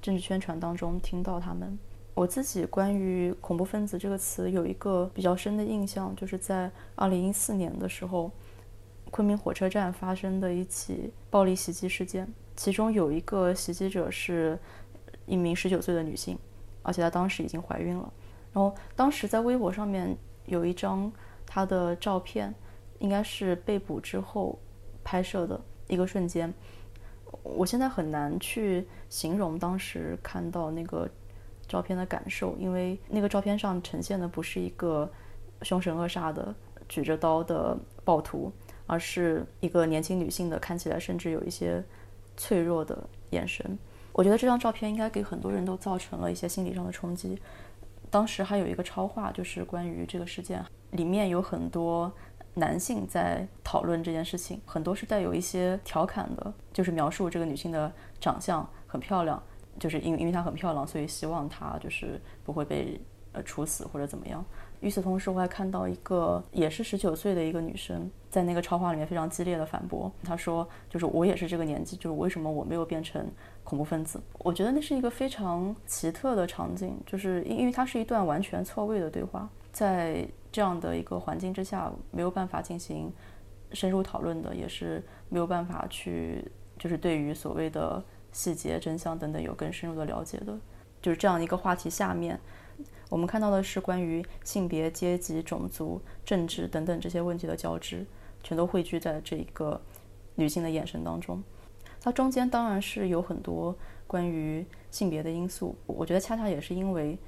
[0.00, 1.76] 政治宣传当中听到他们。
[2.14, 8.30] 我自己关于恐怖分子这个词有一个比较深的印象，就是在二零一四年的时候，
[9.10, 14.56] 昆明火车站发生的一起暴力袭击事件，其中有一个袭击者是
[15.26, 16.38] 一名十九岁的女性，
[16.84, 18.12] 而且她当时已经怀孕了。
[18.52, 21.10] 然后当时在微博上面有一张。
[21.54, 22.52] 他的照片
[22.98, 24.58] 应该是被捕之后
[25.04, 26.52] 拍摄的一个瞬间，
[27.44, 31.08] 我现在很难去形容当时看到那个
[31.68, 35.08] 照片的感受，因为那个照片上呈现的不是一个
[35.62, 36.52] 凶神恶煞的
[36.88, 38.50] 举着刀的暴徒，
[38.88, 41.80] 而是一个年轻女性的看起来甚至有一些
[42.36, 42.98] 脆弱的
[43.30, 43.78] 眼神。
[44.12, 47.40] 我觉得这张照片应该给很多人都造成了一些心理上的冲击。
[48.10, 50.64] 当时还有一个超话，就是关于这个事件。
[50.94, 52.10] 里面有很多
[52.54, 59.42] 男性在讨论这件事情，很多是带有一些调侃的，就是描述这个女性的长相很漂亮，
[59.76, 63.00] 就是因为因为她很漂亮，所以希望她就是不会被
[63.32, 64.44] 呃处死或者怎么样。
[64.80, 73.26] 与此同时，我还看到一个也是十九岁的一个女生，在那个超话里面非常激烈的反驳，她说就是我也是这个年纪，就是为什么我没有变成
[73.64, 74.20] 恐怖分子？
[74.38, 80.24] 我觉得那是一个非常奇特的场景，就是因因为它是一段完全错位的对话，在。
[80.54, 83.12] 这样的一个环境之下，没有办法进行
[83.72, 90.56] 深入讨论的，也是没有办法去，就是对于所谓的细节、真相等等有更深入的了解的。
[91.02, 92.38] 就是这样一个话题下面，
[93.10, 98.06] 我们看到的是关于性别、阶级、种族、政治等等这些问题的交织，
[98.44, 99.82] 全都汇聚在这一个
[100.36, 101.42] 女性的眼神当中。
[102.00, 107.18] 它中间当然是有很多关于性别的因素，我觉得恰恰也是因为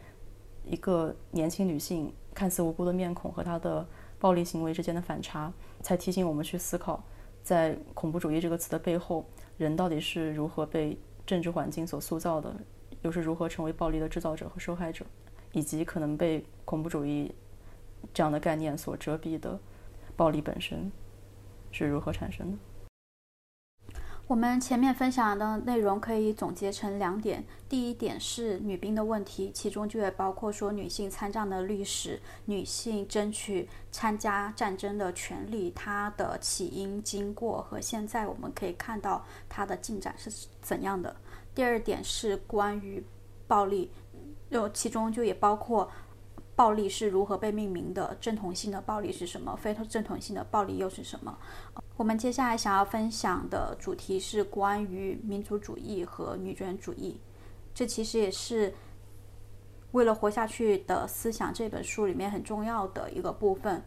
[0.63, 2.15] 一个年轻女性。
[2.37, 3.87] 看似无辜的面孔和他的
[4.19, 7.03] 暴力行为之间的反差，才提醒我们去思考，
[7.43, 9.25] 在恐怖主义这个词的背后，
[9.57, 12.55] 人到底是如何被政治环境所塑造的，
[13.01, 15.07] 又是如何成为暴力的制造者和受害者，
[15.53, 17.35] 以及可能被恐怖主义
[18.13, 19.59] 这样的概念所遮蔽的
[20.15, 20.93] 暴力本身
[21.73, 22.59] 是如何产生的。
[24.29, 41.15] 我们前面分享的内容可以总结成两点：第一点是女兵的问题，其中就也包括说女性参战的历史、女性争取参加战争的权利，它的起因、经过和现在我们可以看到它的进展是怎样的。
[41.55, 43.01] 第二点是关于
[43.47, 43.93] 暴力，
[44.51, 45.89] 就其中就也包括
[46.57, 51.39] 暴力是如何被命名的，正统性的暴力是什么，非正统性的暴力又是什么。
[51.97, 57.21] 我们接下来想要分享的主题是关于民族主义和女权主义，
[57.75, 58.75] 这其实也是
[59.93, 63.83] 为了活下去的思想这本书里面很重要的一个部分。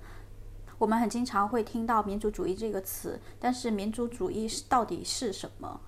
[0.78, 5.82] 我们很经常会听到民族主义这个词，但是民族主义是到底是什么？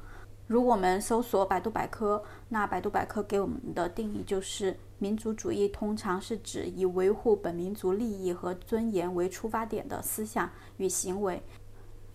[0.52, 11.42] 如果我们搜索百度百科，那百度百科给我们的定义就是：民族主义通常是指以维护本民族利益和尊严为出发点的思想与行为。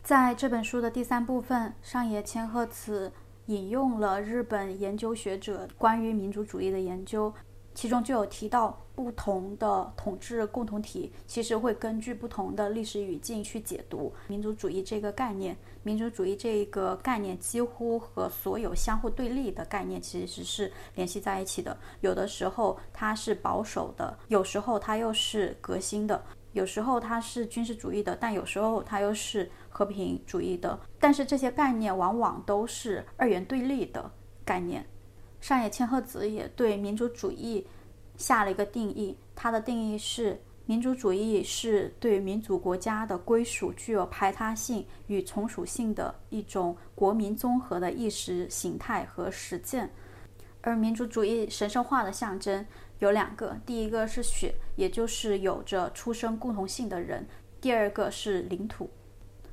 [0.03, 3.11] 在这本书的第三部分，上野千鹤子
[3.47, 7.33] 引用了日本研究学者关于民族主义的研究，
[7.75, 15.57] 其中就有提到不同的统治共同体其实会根据不同的历史语境去解读民族主义这个概念。
[15.87, 21.79] 民族主义这一个概念几乎和所有相互对立的概念其实是联系在一起的。
[22.01, 26.21] 有的时候它是保守的，有时候它又是革新的，
[26.55, 30.77] 有时候它是军事主义的，但有时候它又是和平主义的。
[30.99, 34.11] 但是这些概念往往都是二元对立的
[34.45, 34.85] 概念。
[35.41, 37.65] 上野千鹤子也对民族主义
[38.17, 40.43] 下了一个定义，它的定义是。
[40.69, 49.89] 民族主义是对民族国家的归属具有排他性与从属性的一种国民综合的意识形态和实践，
[50.61, 52.67] 而民族主义神圣化的象征
[52.99, 57.23] 有两个：第一个是血，也就是有着出生共同性的人；
[57.61, 58.91] 第二个是领土。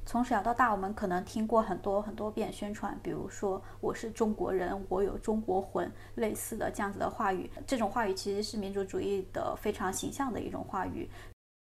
[0.05, 7.49] 从小到大，我们可能听过很多很多遍宣传，比如说“我是中国人，我有中国魂”类似的这样子的话语。
[7.65, 11.09] 这种话语其实是民族主义的非常形象的一种话语。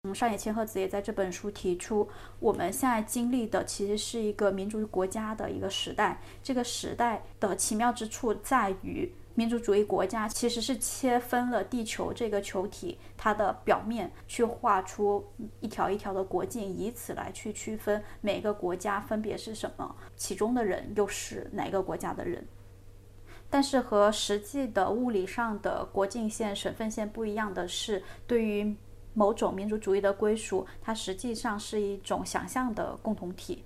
[0.04, 2.08] 嗯，上野千鹤子也在这本书提出，
[2.40, 6.22] 我们现在经历的其实是一个民族国家的一个时代。
[6.42, 9.12] 这个时代的奇妙之处在于。
[9.36, 15.26] 民族主义国家其实是切分了地球这个球体，它的表面去画出
[15.62, 22.46] 一条一条的国境，以此来去区分每个国家分别是什么，其中的人又是哪个国家的人。
[23.50, 28.76] 但是和实际的物理上的国境线、省份线不一样的是，对于
[29.14, 33.64] 某种民族主义的归属，它实际上是一种想象的共同体。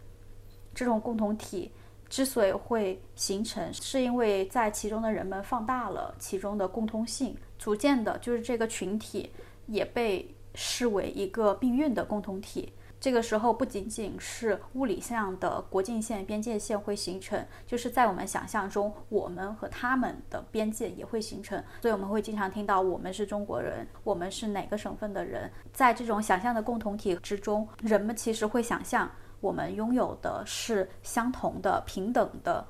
[0.75, 1.71] 这种共同体。
[2.13, 9.31] 之所以会形成，是因为在其中的人们放大了其中的共通性，逐渐的，就是这个群体
[9.65, 12.71] 也被视为一个命运的共同体。
[12.99, 21.61] 这个时候，不仅仅是物理上的国境线、边界线会形成，就是在我们想象中，我们和他们的边界也会形成。
[21.81, 25.51] 所以我们会经常听到“我们是中国人”，“我们是哪个省份的人”。
[25.73, 29.09] 在这种想象的共同体之中，人们其实会想象。
[29.43, 32.65] 我们拥有的是相同的、平等的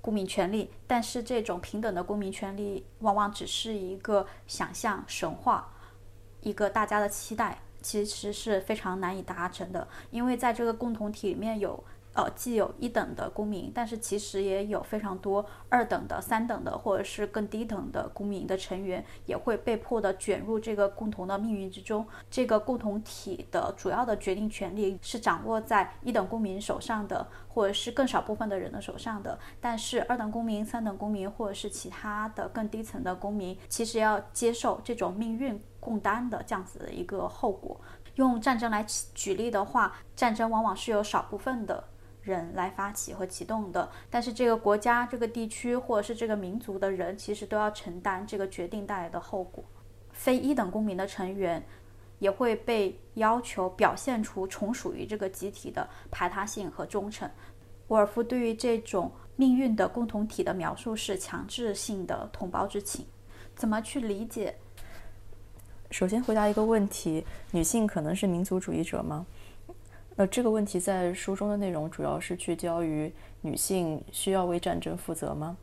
[0.00, 5.72] 公民权利，但是这种平等的公民权利往往只是一个想象、神话，
[6.40, 11.82] 一个大家的期待，其实是非常难以达成的，因为在这个共同体里面有。
[12.16, 22.06] 呃，既有一等的公民，但是其实也有非常多二等的、三等的，或者是更低等的公民的成员，也会被迫的卷入这个共同的命运之中。
[22.30, 29.38] 这个共同体的主要的决定权利是掌握在一等公民手上的，或者是更少部分的人的手上的。
[29.60, 37.78] 但是二等公民、三等公民，或者是其他的更低层的公民，其实要接受这种命运共担的这样子的一个后果。
[38.14, 38.82] 用战争来
[39.14, 41.84] 举例的话，战争往往是有少部分的。
[42.26, 49.62] 人来发起和启动的，但是这个国家、这个地区或者是这个民族的人，其实都要承担这个决定带来的后果。
[50.10, 51.64] 非一等公民的成员
[52.18, 57.30] 也会被要求表现出从属于这个集体的排他性和忠诚。
[57.88, 63.06] 沃尔夫对于这种命运的共同体的描述是强制性的同胞之情。
[63.54, 64.56] 怎么去理解？
[65.92, 69.24] 首先回答一个问题：女性可能是民族主义者吗？
[70.18, 73.12] 那这个问题在书中的内容主要是聚焦于
[73.42, 75.54] 女性需要为战争负责吗？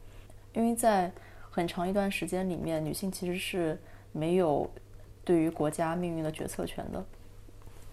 [0.54, 1.12] 因为在
[1.49, 3.76] 很长一段时间里面，女性其实是
[4.12, 4.70] 没有
[5.26, 7.04] 对于国家命运的决策权的。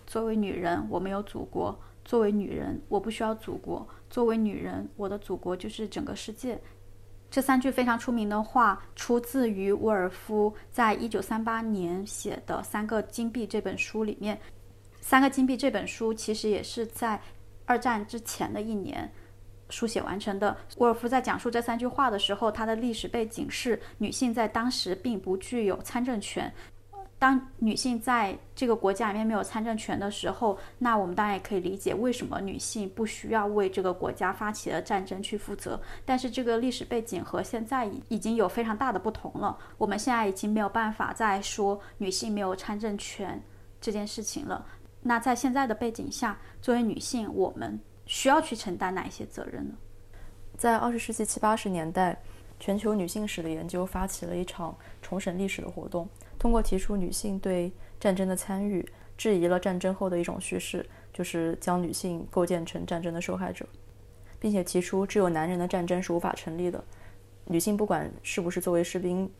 [0.06, 6.58] 作为女人，我没有祖国；作为女人，我不需要祖国；作为女人，我的祖国就是整个世界。
[7.30, 14.36] 这三句非常出名的话，出自于沃尔夫在一九三八年写的《三个金币》这本书里面。
[15.00, 17.20] 《三个金币》这本书其实也是在
[17.64, 19.10] 二战之前的一年
[19.68, 20.56] 书写完成的。
[20.76, 26.52] 沃尔夫在讲述这三句话的时候，他的历史背景是女性在当时并不具有参政权。
[27.18, 35.78] 当女性在这个国家里面没有参政权的时候，那我们当然也可以理解为什么女性不需要为这个国家发起的战争去负责。
[36.06, 39.54] 但是这个历史背景和现在已已经有非常大的不同了。
[39.76, 43.38] 我们现在已经没有办法再说女性没有参政权
[43.82, 44.64] 这件事情了。
[45.02, 49.74] 那在现在的背景下，作为女性，我们需要去承担哪一些责任呢？
[50.58, 52.20] 在二十世纪七八十年代，
[52.58, 56.06] 全球女性史的研究发起了一场重审历史的活动，
[56.38, 58.86] 通过提出女性对战争的参与，
[59.16, 60.84] 质疑了战争后的一种叙事，
[61.14, 63.66] 就是将女性构建成战争的受害者，
[64.38, 66.84] 并且提出只有男人的战争是无法成立的，
[67.46, 69.30] 女性不管是不是作为士兵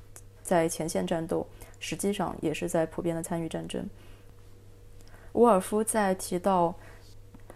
[0.43, 1.47] 在前线战斗，
[1.79, 3.87] 实际上也是在普遍的参与战争。
[5.33, 6.75] 沃尔夫在提到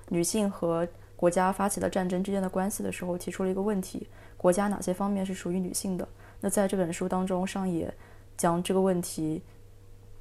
[0.08, 6.06] 女性和国家发起的战争之间的关系的时候，提出了一个问题：国家哪些方面是属于女性的？
[6.40, 7.92] 那在这本书当中，上野
[8.36, 9.42] 将这个问题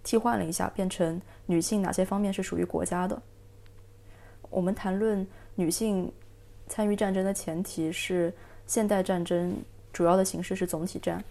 [0.03, 3.21] 替换了一下，变成女性哪些方面是属于国家的？
[4.49, 6.11] 我们谈论女性
[6.67, 8.33] 参与战争的前提是
[8.65, 9.55] 现代战争
[9.91, 11.23] 主要的形式是总体战，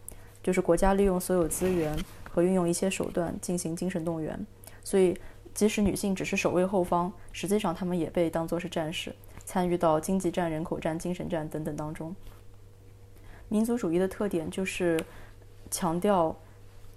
[0.42, 1.96] 就是国家利用所有资源
[2.30, 4.46] 和运用一切手段进行精神动员。
[4.84, 5.16] 所以，
[5.54, 12.14] 即使女性只是守卫后方，实际上她们也被当作是战士，参与到经济战、人口战、精神战等等当中。
[13.48, 14.98] 民族主义的特点就是
[15.70, 16.34] 强调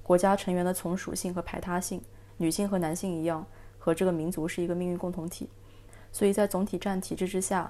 [0.01, 2.01] 国家成员的从属性和排他性，
[2.37, 3.45] 女性和男性一样，
[3.77, 5.49] 和这个民族是一个命运共同体。
[6.11, 7.69] 所以在总体战体制之下，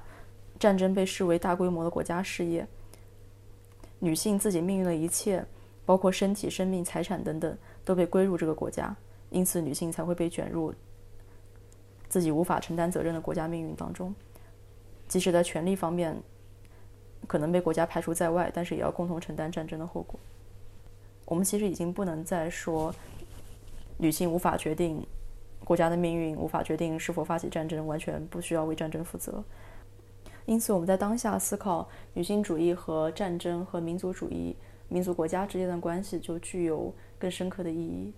[0.60, 2.68] 战争被视为大规模的国家事业。
[3.98, 5.44] 女性自己命运的一切，
[5.84, 8.96] 包括身体、生命、财产等等，都被归入这个国家，
[9.30, 10.74] 因此女性才会被卷入
[12.08, 14.14] 自己无法承担责任的国家命运当中。
[15.08, 16.16] 即使在权力方面
[17.28, 20.20] 可能被国家排除在外，但是也要共同承担战争的后果。
[21.26, 22.94] 我们其实已经不能再说
[23.98, 25.06] 女性无法决定。
[25.64, 29.44] 国家的命运无法决定是否发起战争，完全不需要为战争负责。
[30.46, 34.56] 因此，我们在当下思考女性主义和战争和民族主义、
[34.90, 38.14] 民族国家之间的关系，就具有更深刻的意义。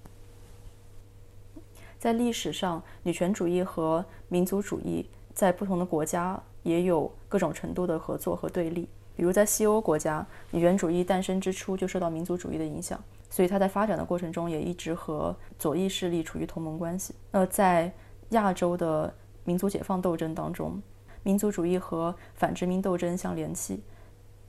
[1.99, 8.87] 在历史上，女权主义和民族主义在不同的国家也有各种程度的合作和对立。
[9.15, 13.03] 比如，在西欧国家，女权主义诞生之初就受到民族主义的影响。
[13.29, 17.15] 所以，它在发展的过程中也一直和左翼势力处于同盟关系。
[17.31, 17.91] 那在
[18.29, 20.81] 亚洲的民族解放斗争当中，
[21.23, 23.81] 民族主义和反殖民斗争相联系，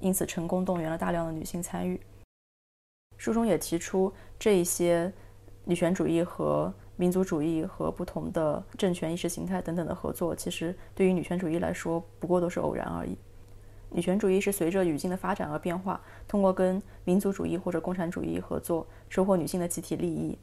[0.00, 1.98] 因此成功动员了大量的女性参与。
[3.16, 5.12] 书中也提出，这一些
[5.64, 13.16] 女权主义和民族主义和不同的政权意识形态等等的合作，其实对于女权主义来说，不过都是偶然而已。
[13.90, 20.36] 女权主义是随着语境的发展而变化，通过跟民族主义或者共产主义合作，收获女性的集体利益。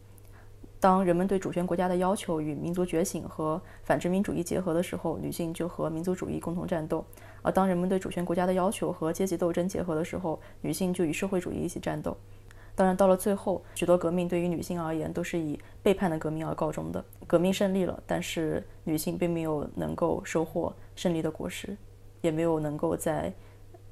[0.80, 7.04] 当人们对主权国家的要求与民族觉醒和反殖民主义结合的时候，女性就和民族主义共同战斗；
[7.42, 12.16] 而当人们对主权国家的要求和阶级斗争结合的时候，女性就与社会主义一起战斗。
[12.76, 17.04] 当然，到了最后，许多革命对于女性而言都是以背叛的革命而告终的。
[17.26, 21.76] 革命胜利了，但是女性并没有能够收获胜利的果实。
[22.22, 23.32] 也没有能够在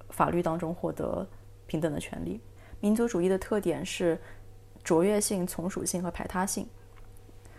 [0.10, 1.28] 法律当中获得
[1.68, 2.42] 平等的权利。
[2.80, 4.20] 民族主义的特点是
[4.84, 6.68] 卓越性、从属性和排他性。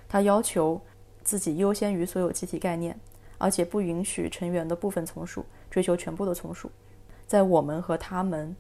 [0.09, 0.81] 它要求
[1.23, 2.99] 自己优先于所有集体概念，
[3.39, 6.69] 而且不允许成员的部分从属追求全部的从属。
[7.25, 8.57] 在我们和他们、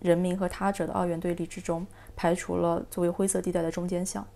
[0.00, 4.26] 人民和他者的二元对立之中，排除了作为灰色地带的中间项。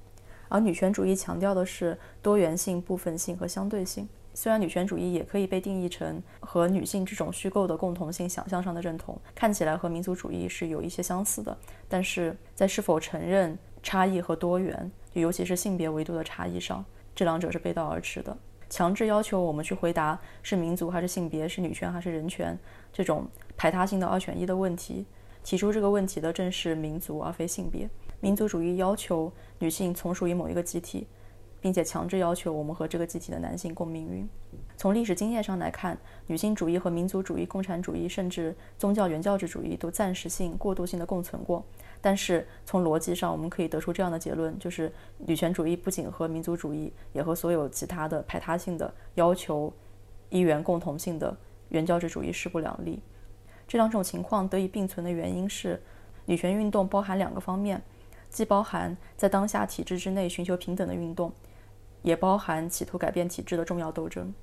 [0.48, 4.08] 而女权主义强调的是多元性、部分性和相对性。
[4.32, 11.56] 虽然女权主义也可以被定义成和女性这种虚构的共同性想象上的认同，看起来和民族主义是有一些相似的，
[11.88, 16.84] 但是在是否承认差异和多元，尤其是性别维度的差异上，
[17.14, 18.36] 这两者是背道而驰的。
[18.68, 22.56] 强制要求我们去回答是民族还是性别，是女权还是人权
[22.92, 25.04] 这种排他性的二选一的问题，
[25.42, 27.88] 提出这个问题的正是民族而非性别。
[28.20, 31.06] 民族主义要求女性从属于某一个集体。
[31.60, 34.26] 并且强制要求我们和这个集体的男性共命运。
[34.76, 41.62] 从历史经验上来看，女性主义和民族主义、共产主义，甚至宗教原教旨主义都暂时性、过渡性的共存过。
[42.00, 49.70] 但是从逻辑上，我们可以得出这样的结论：就是女权主义不仅和民族主义，也和所有其他的排他性的要求
[50.30, 51.36] 一元共同性的
[51.68, 53.02] 原教旨主义势不两立。
[53.70, 55.80] 这两种情况得以并存的原因是，
[56.24, 57.80] 女权运动包含两个方面，
[58.28, 61.32] 既包含在当下体制之内寻求平等的运动。
[62.02, 64.34] 也包含企图改变体制的重要斗争。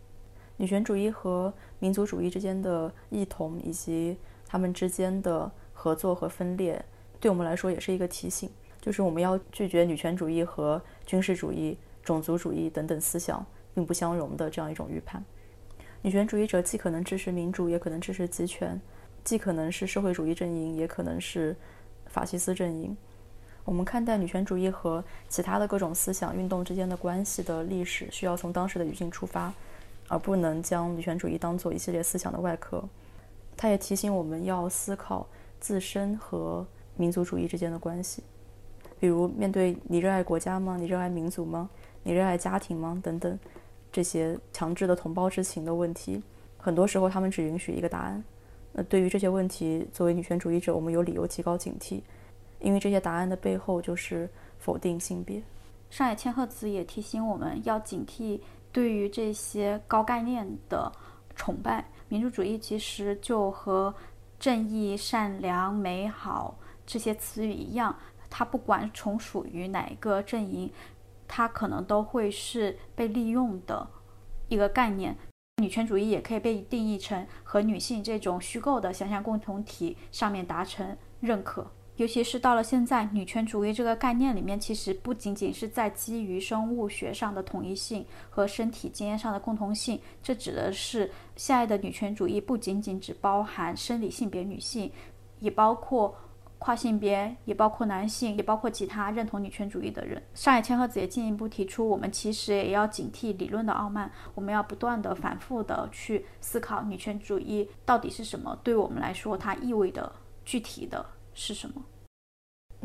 [0.55, 4.15] 女权主义和民族主义之间的异同，以及
[4.45, 6.81] 他们之间的合作和分裂，
[7.19, 8.49] 对我们来说也是一个提醒，
[8.79, 15.21] 就是我们要拒绝女权主义和军事主义、种族主义等等思想并不相容的这样一种预判。
[16.03, 18.79] 女权主义者既可能支持民主，也可能支持集权；
[19.27, 21.53] 既可能是社会主义阵营，也可能是
[22.05, 22.95] 法西斯阵营。
[23.65, 29.51] 我们看待女权主义和其他的各种思想运动之间的关系的历史，需要从当时的语境出发，
[30.07, 32.81] 而不能将女权主义当做一系列思想的外壳。
[33.57, 35.27] 它也提醒我们要思考
[35.59, 36.65] 自身和
[36.95, 38.23] 民族主义之间的关系，
[38.97, 40.77] 比如面对你热爱国家吗？
[40.79, 41.69] 你热爱民族吗？
[42.01, 42.97] 你热爱家庭吗？
[43.03, 43.37] 等等
[43.91, 46.23] 这些强制的同胞之情的问题，
[46.55, 48.23] 很多时候他们只允许一个答案。
[48.77, 51.99] 那对于这些问题，作为女权主义者，我们有理由提高警惕。
[52.59, 55.41] 因为这些答案的背后就是否定性别。
[55.89, 58.39] 上野千鹤子也提醒我们要警惕
[58.71, 60.91] 对于这些高概念的
[61.35, 61.83] 崇拜。
[62.07, 63.93] 民主主义其实就和
[64.39, 67.95] 正义、善良、美好这些词语一样，
[68.29, 70.71] 它不管从属于哪一个阵营，
[71.27, 73.87] 它可能都会是被利用的
[74.47, 75.15] 一个概念。
[75.59, 81.65] 女权主义也可以被定义成和女性这种虚构的想象共同体上面达成认可。
[81.95, 94.91] 尤其是到了现在，女权主义这个概念里面，其实不仅仅是在基于生物学上的统一性和身体经验上的共同性，这指的是现在的女权主义不仅仅只包含生理性别女性，
[95.39, 96.15] 也包括
[96.59, 100.21] 跨性别，也包括男性，也包括其他认同女权主义的人。
[100.33, 110.11] 上野千鹤子也进一步提出，我们其实也要警惕理论的傲慢，我们要不断的、反复的去思考女权主义到底是什么，对我们来说，它意味的
[110.45, 111.05] 具体的。
[111.39, 111.79] 是什么？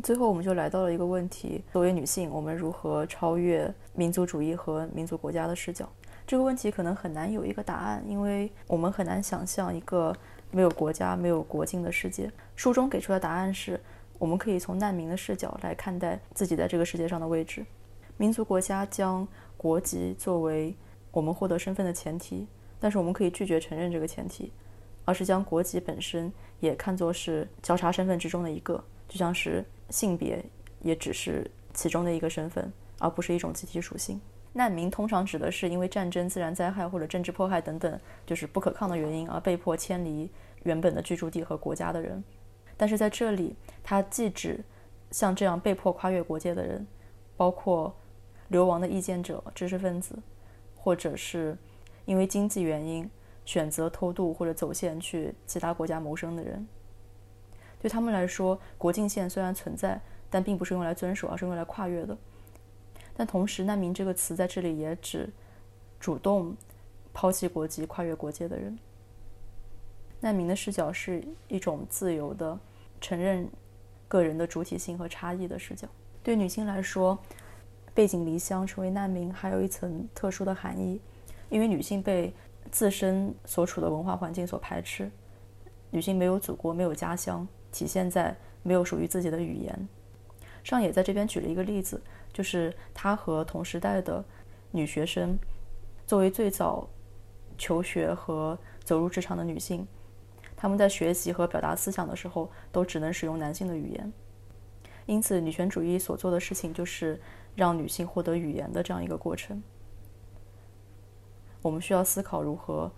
[0.03, 5.89] 最后，我们就来到了一个问题：作为女性，我们如何超越民族主义和民族国家的视角？
[6.27, 10.15] 这个问题可能很难有一个答案，因为我们很难想象一个
[10.53, 12.31] 没有国家、没有国境的世界。
[12.55, 13.77] 书中给出的答案是：
[14.19, 17.65] 我们可以从难民的视角来看待自己在这个世界上的位置。
[18.15, 19.27] 民族国家将
[19.57, 20.73] 国籍作为
[21.11, 22.47] 我们获得身份的前提，
[22.79, 24.51] 但是我们可以拒绝承认这个前提。
[25.05, 26.31] 而是将国籍本身
[26.61, 30.41] 也看作是交叉身份之中的一个，就像是性别
[30.79, 34.21] 也只是其中的一个身份，而不是一种集体属性。
[34.53, 40.29] 难民通常指的是因为战争、自然灾害或者政治迫害等等，就是不可抗的原因而被迫迁离
[40.63, 42.23] 原本的居住地和国家的人。
[42.77, 44.63] 但是在这里，它既指
[45.11, 46.87] 像这样被迫跨越国界的人，
[47.35, 47.95] 包括
[48.47, 50.17] 流亡的意见者、知识分子，
[50.75, 51.57] 或者是
[52.05, 53.09] 因为经济原因。
[53.45, 56.65] 选择偷渡或者走线去其他国家谋生的人，
[57.77, 59.99] 对他们来说，国境线虽然存在，
[60.29, 62.17] 但并不是用来遵守，而是用来跨越的。
[63.15, 65.29] 但同时，“难民”这个词在这里也指
[65.99, 66.55] 主动
[67.13, 68.77] 抛弃国籍、跨越国界的人。
[70.19, 72.57] 难民的视角是一种自由的、
[72.99, 73.47] 承认
[74.07, 75.87] 个人的主体性和差异的视角。
[76.21, 77.17] 对女性来说，
[77.93, 80.99] 背井离乡成为难民，还有一层特殊的含义，
[81.49, 82.33] 因为女性被。
[82.71, 85.11] 自身所处的文化环境所排斥，
[85.91, 89.87] 女性没有祖国，没有家乡，体现在没有属于自己的语言。
[90.63, 92.01] 上野在这边举了一个例子，
[92.33, 94.25] 就是她和同时代的
[94.71, 95.37] 女学生，
[96.05, 96.89] 作为最早
[97.57, 99.87] 求学和走入职场的女性，
[100.57, 104.11] 她们在学习和表达思想的时候，都只能使用男性的语言。
[105.05, 107.21] 因此，女权主义所做的事情，就是
[107.55, 109.61] 让女性获得语言的这样一个过程。
[111.61, 112.91] 我们需要思考如何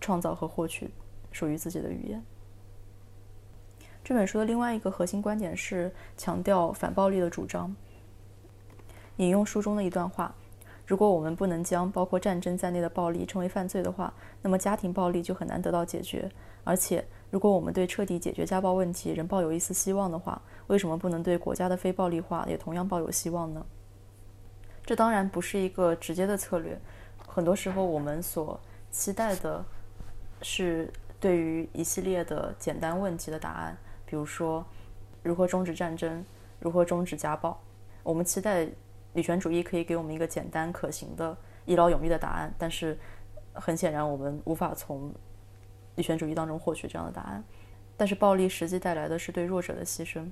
[0.00, 0.90] 创造和获取
[1.30, 2.24] 属于自己的语言。
[4.02, 7.74] 这本书的另外一个核心观点是强调反暴力的主张。
[9.20, 10.34] 引用书中的一段话
[10.86, 14.10] ：“如果我们不能将包括战争在内的暴力称为犯罪的话，
[14.40, 16.30] 那么家庭暴力就很难得到解决。
[16.64, 23.64] 而且，如果我们对彻底解决家暴问题仍抱有一丝希望的话，为什么不能对国家的非暴力化也同样抱有希望呢？”
[24.86, 26.80] 这当然不是一个直接的策略。
[27.28, 28.58] 很多时候，我们所
[28.90, 29.62] 期待的
[30.40, 30.90] 是
[31.20, 34.64] 对于一系列的简单问题的答案，比如说
[35.22, 36.24] 如何终止战争，
[36.58, 37.60] 如何终止家暴。
[38.02, 38.66] 我们期待
[39.12, 42.98] 女权主义可以给我们一个简单可行的、一劳永逸的答案，但是
[43.52, 45.12] 很显然，我们无法从
[45.96, 47.42] 女权主义当中获取这样的答案。
[47.96, 50.30] 但是，暴力实际带来的是对弱者的牺牲。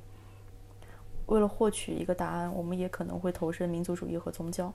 [1.26, 4.72] 为了获取一个答案，我们也可能会投身民族主义和宗教。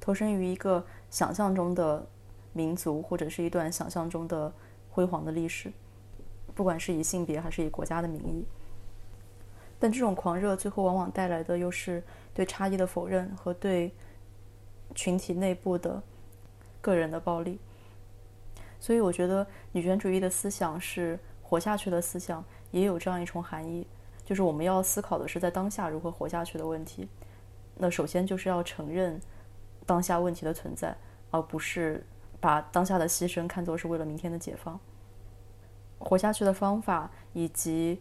[0.00, 2.06] 投身于一个想象中的
[2.54, 4.50] 民族，或者是一段想象中的
[4.88, 5.70] 辉煌的历史，
[6.54, 8.46] 不管是以性别还是以国家的名义。
[9.80, 12.00] 但这种狂热最后往往带来的又是
[12.32, 13.92] 对差异的否认和对
[14.94, 16.00] 群体内部的
[16.80, 17.58] 个人的暴力。
[18.78, 23.84] 所以，我觉得女权主义的思想是活下去的思想，也有这样一重含义，
[24.24, 27.08] 就是我们要思考的是在当下如何活下去的问题。
[27.74, 29.20] 那首先就是要承认。
[29.86, 30.96] 当下问题的存在，
[31.32, 32.06] 而不是
[32.38, 34.78] 把当下的牺牲看作是为了明天的解放。
[35.98, 38.00] 活下去的方法以及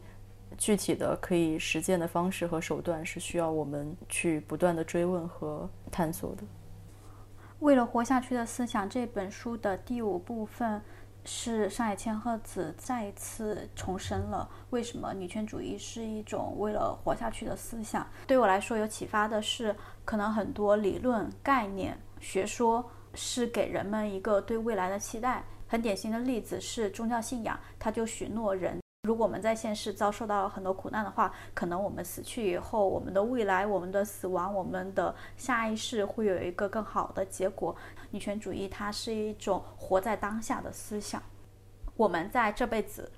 [0.58, 6.44] 具体的可以实践的方式和手段，是需要我们去不断的追问和探索的。
[7.60, 10.82] 为了活下去的思想，这本书的第五部分。
[11.26, 18.08] 是上野千鹤子再次重申了为什么女权主义是一种为了活下去的思想。
[18.26, 19.76] 对我来说，有启发的是，
[20.06, 25.44] 可能很多理论、概念、学说是给人们一个对未来的期待。
[25.68, 28.80] 很典型的例子是宗教信仰，它就许诺人。
[29.04, 37.74] 如果我们在现世遭受到了很多苦难的话，可能我们死去以后，我们的未来、我们的死亡、我们的下一世会有一个更好的结果。
[38.12, 41.24] 女权主义它是一种活在当下的思想。
[41.96, 43.10] 我们在这辈子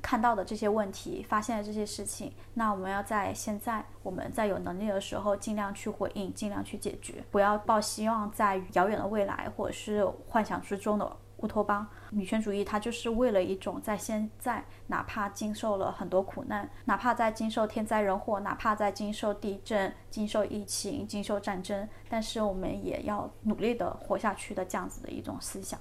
[0.00, 11.86] 看到的这些问题，发现了这些事情，那我们要在现在我们在有能力的时候，尽量去回应，尽量去解决，不要抱希望在遥远的未来或者是幻想之中的乌托邦。
[12.10, 25.78] 女权主义它就是为了一种在现在，哪怕经受了很多苦难，哪怕在经受天灾人祸，哪怕在经受地震、经受疫情、经受战争，但是我们也要努力的活下去的这样子的一种思想。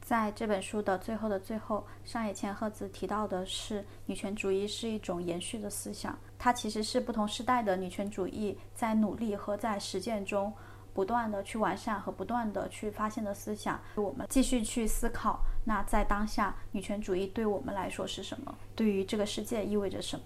[0.00, 10.52] 在这本书的最后的最后，上野千鹤子提到的是，女权主义是一种延续的思想，它其实是不同时代的女权主义在努力和在实践中
[10.94, 13.78] 不断的去完善和不断的去发现的思想。
[13.96, 18.54] 我们继续去思考，那在当下，女权主义对我们来说是什么？
[18.74, 20.22] 对于这个世界意味着什么？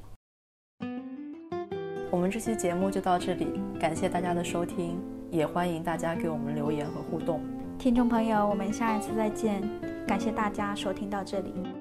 [2.10, 5.00] 我们这期节目就到这里，感谢大家的收听，
[5.30, 7.40] 也欢迎大家给我们留言和互动。
[7.78, 9.62] 听众朋友，我们下一次再见，
[10.06, 11.77] 感谢大家收听到这里。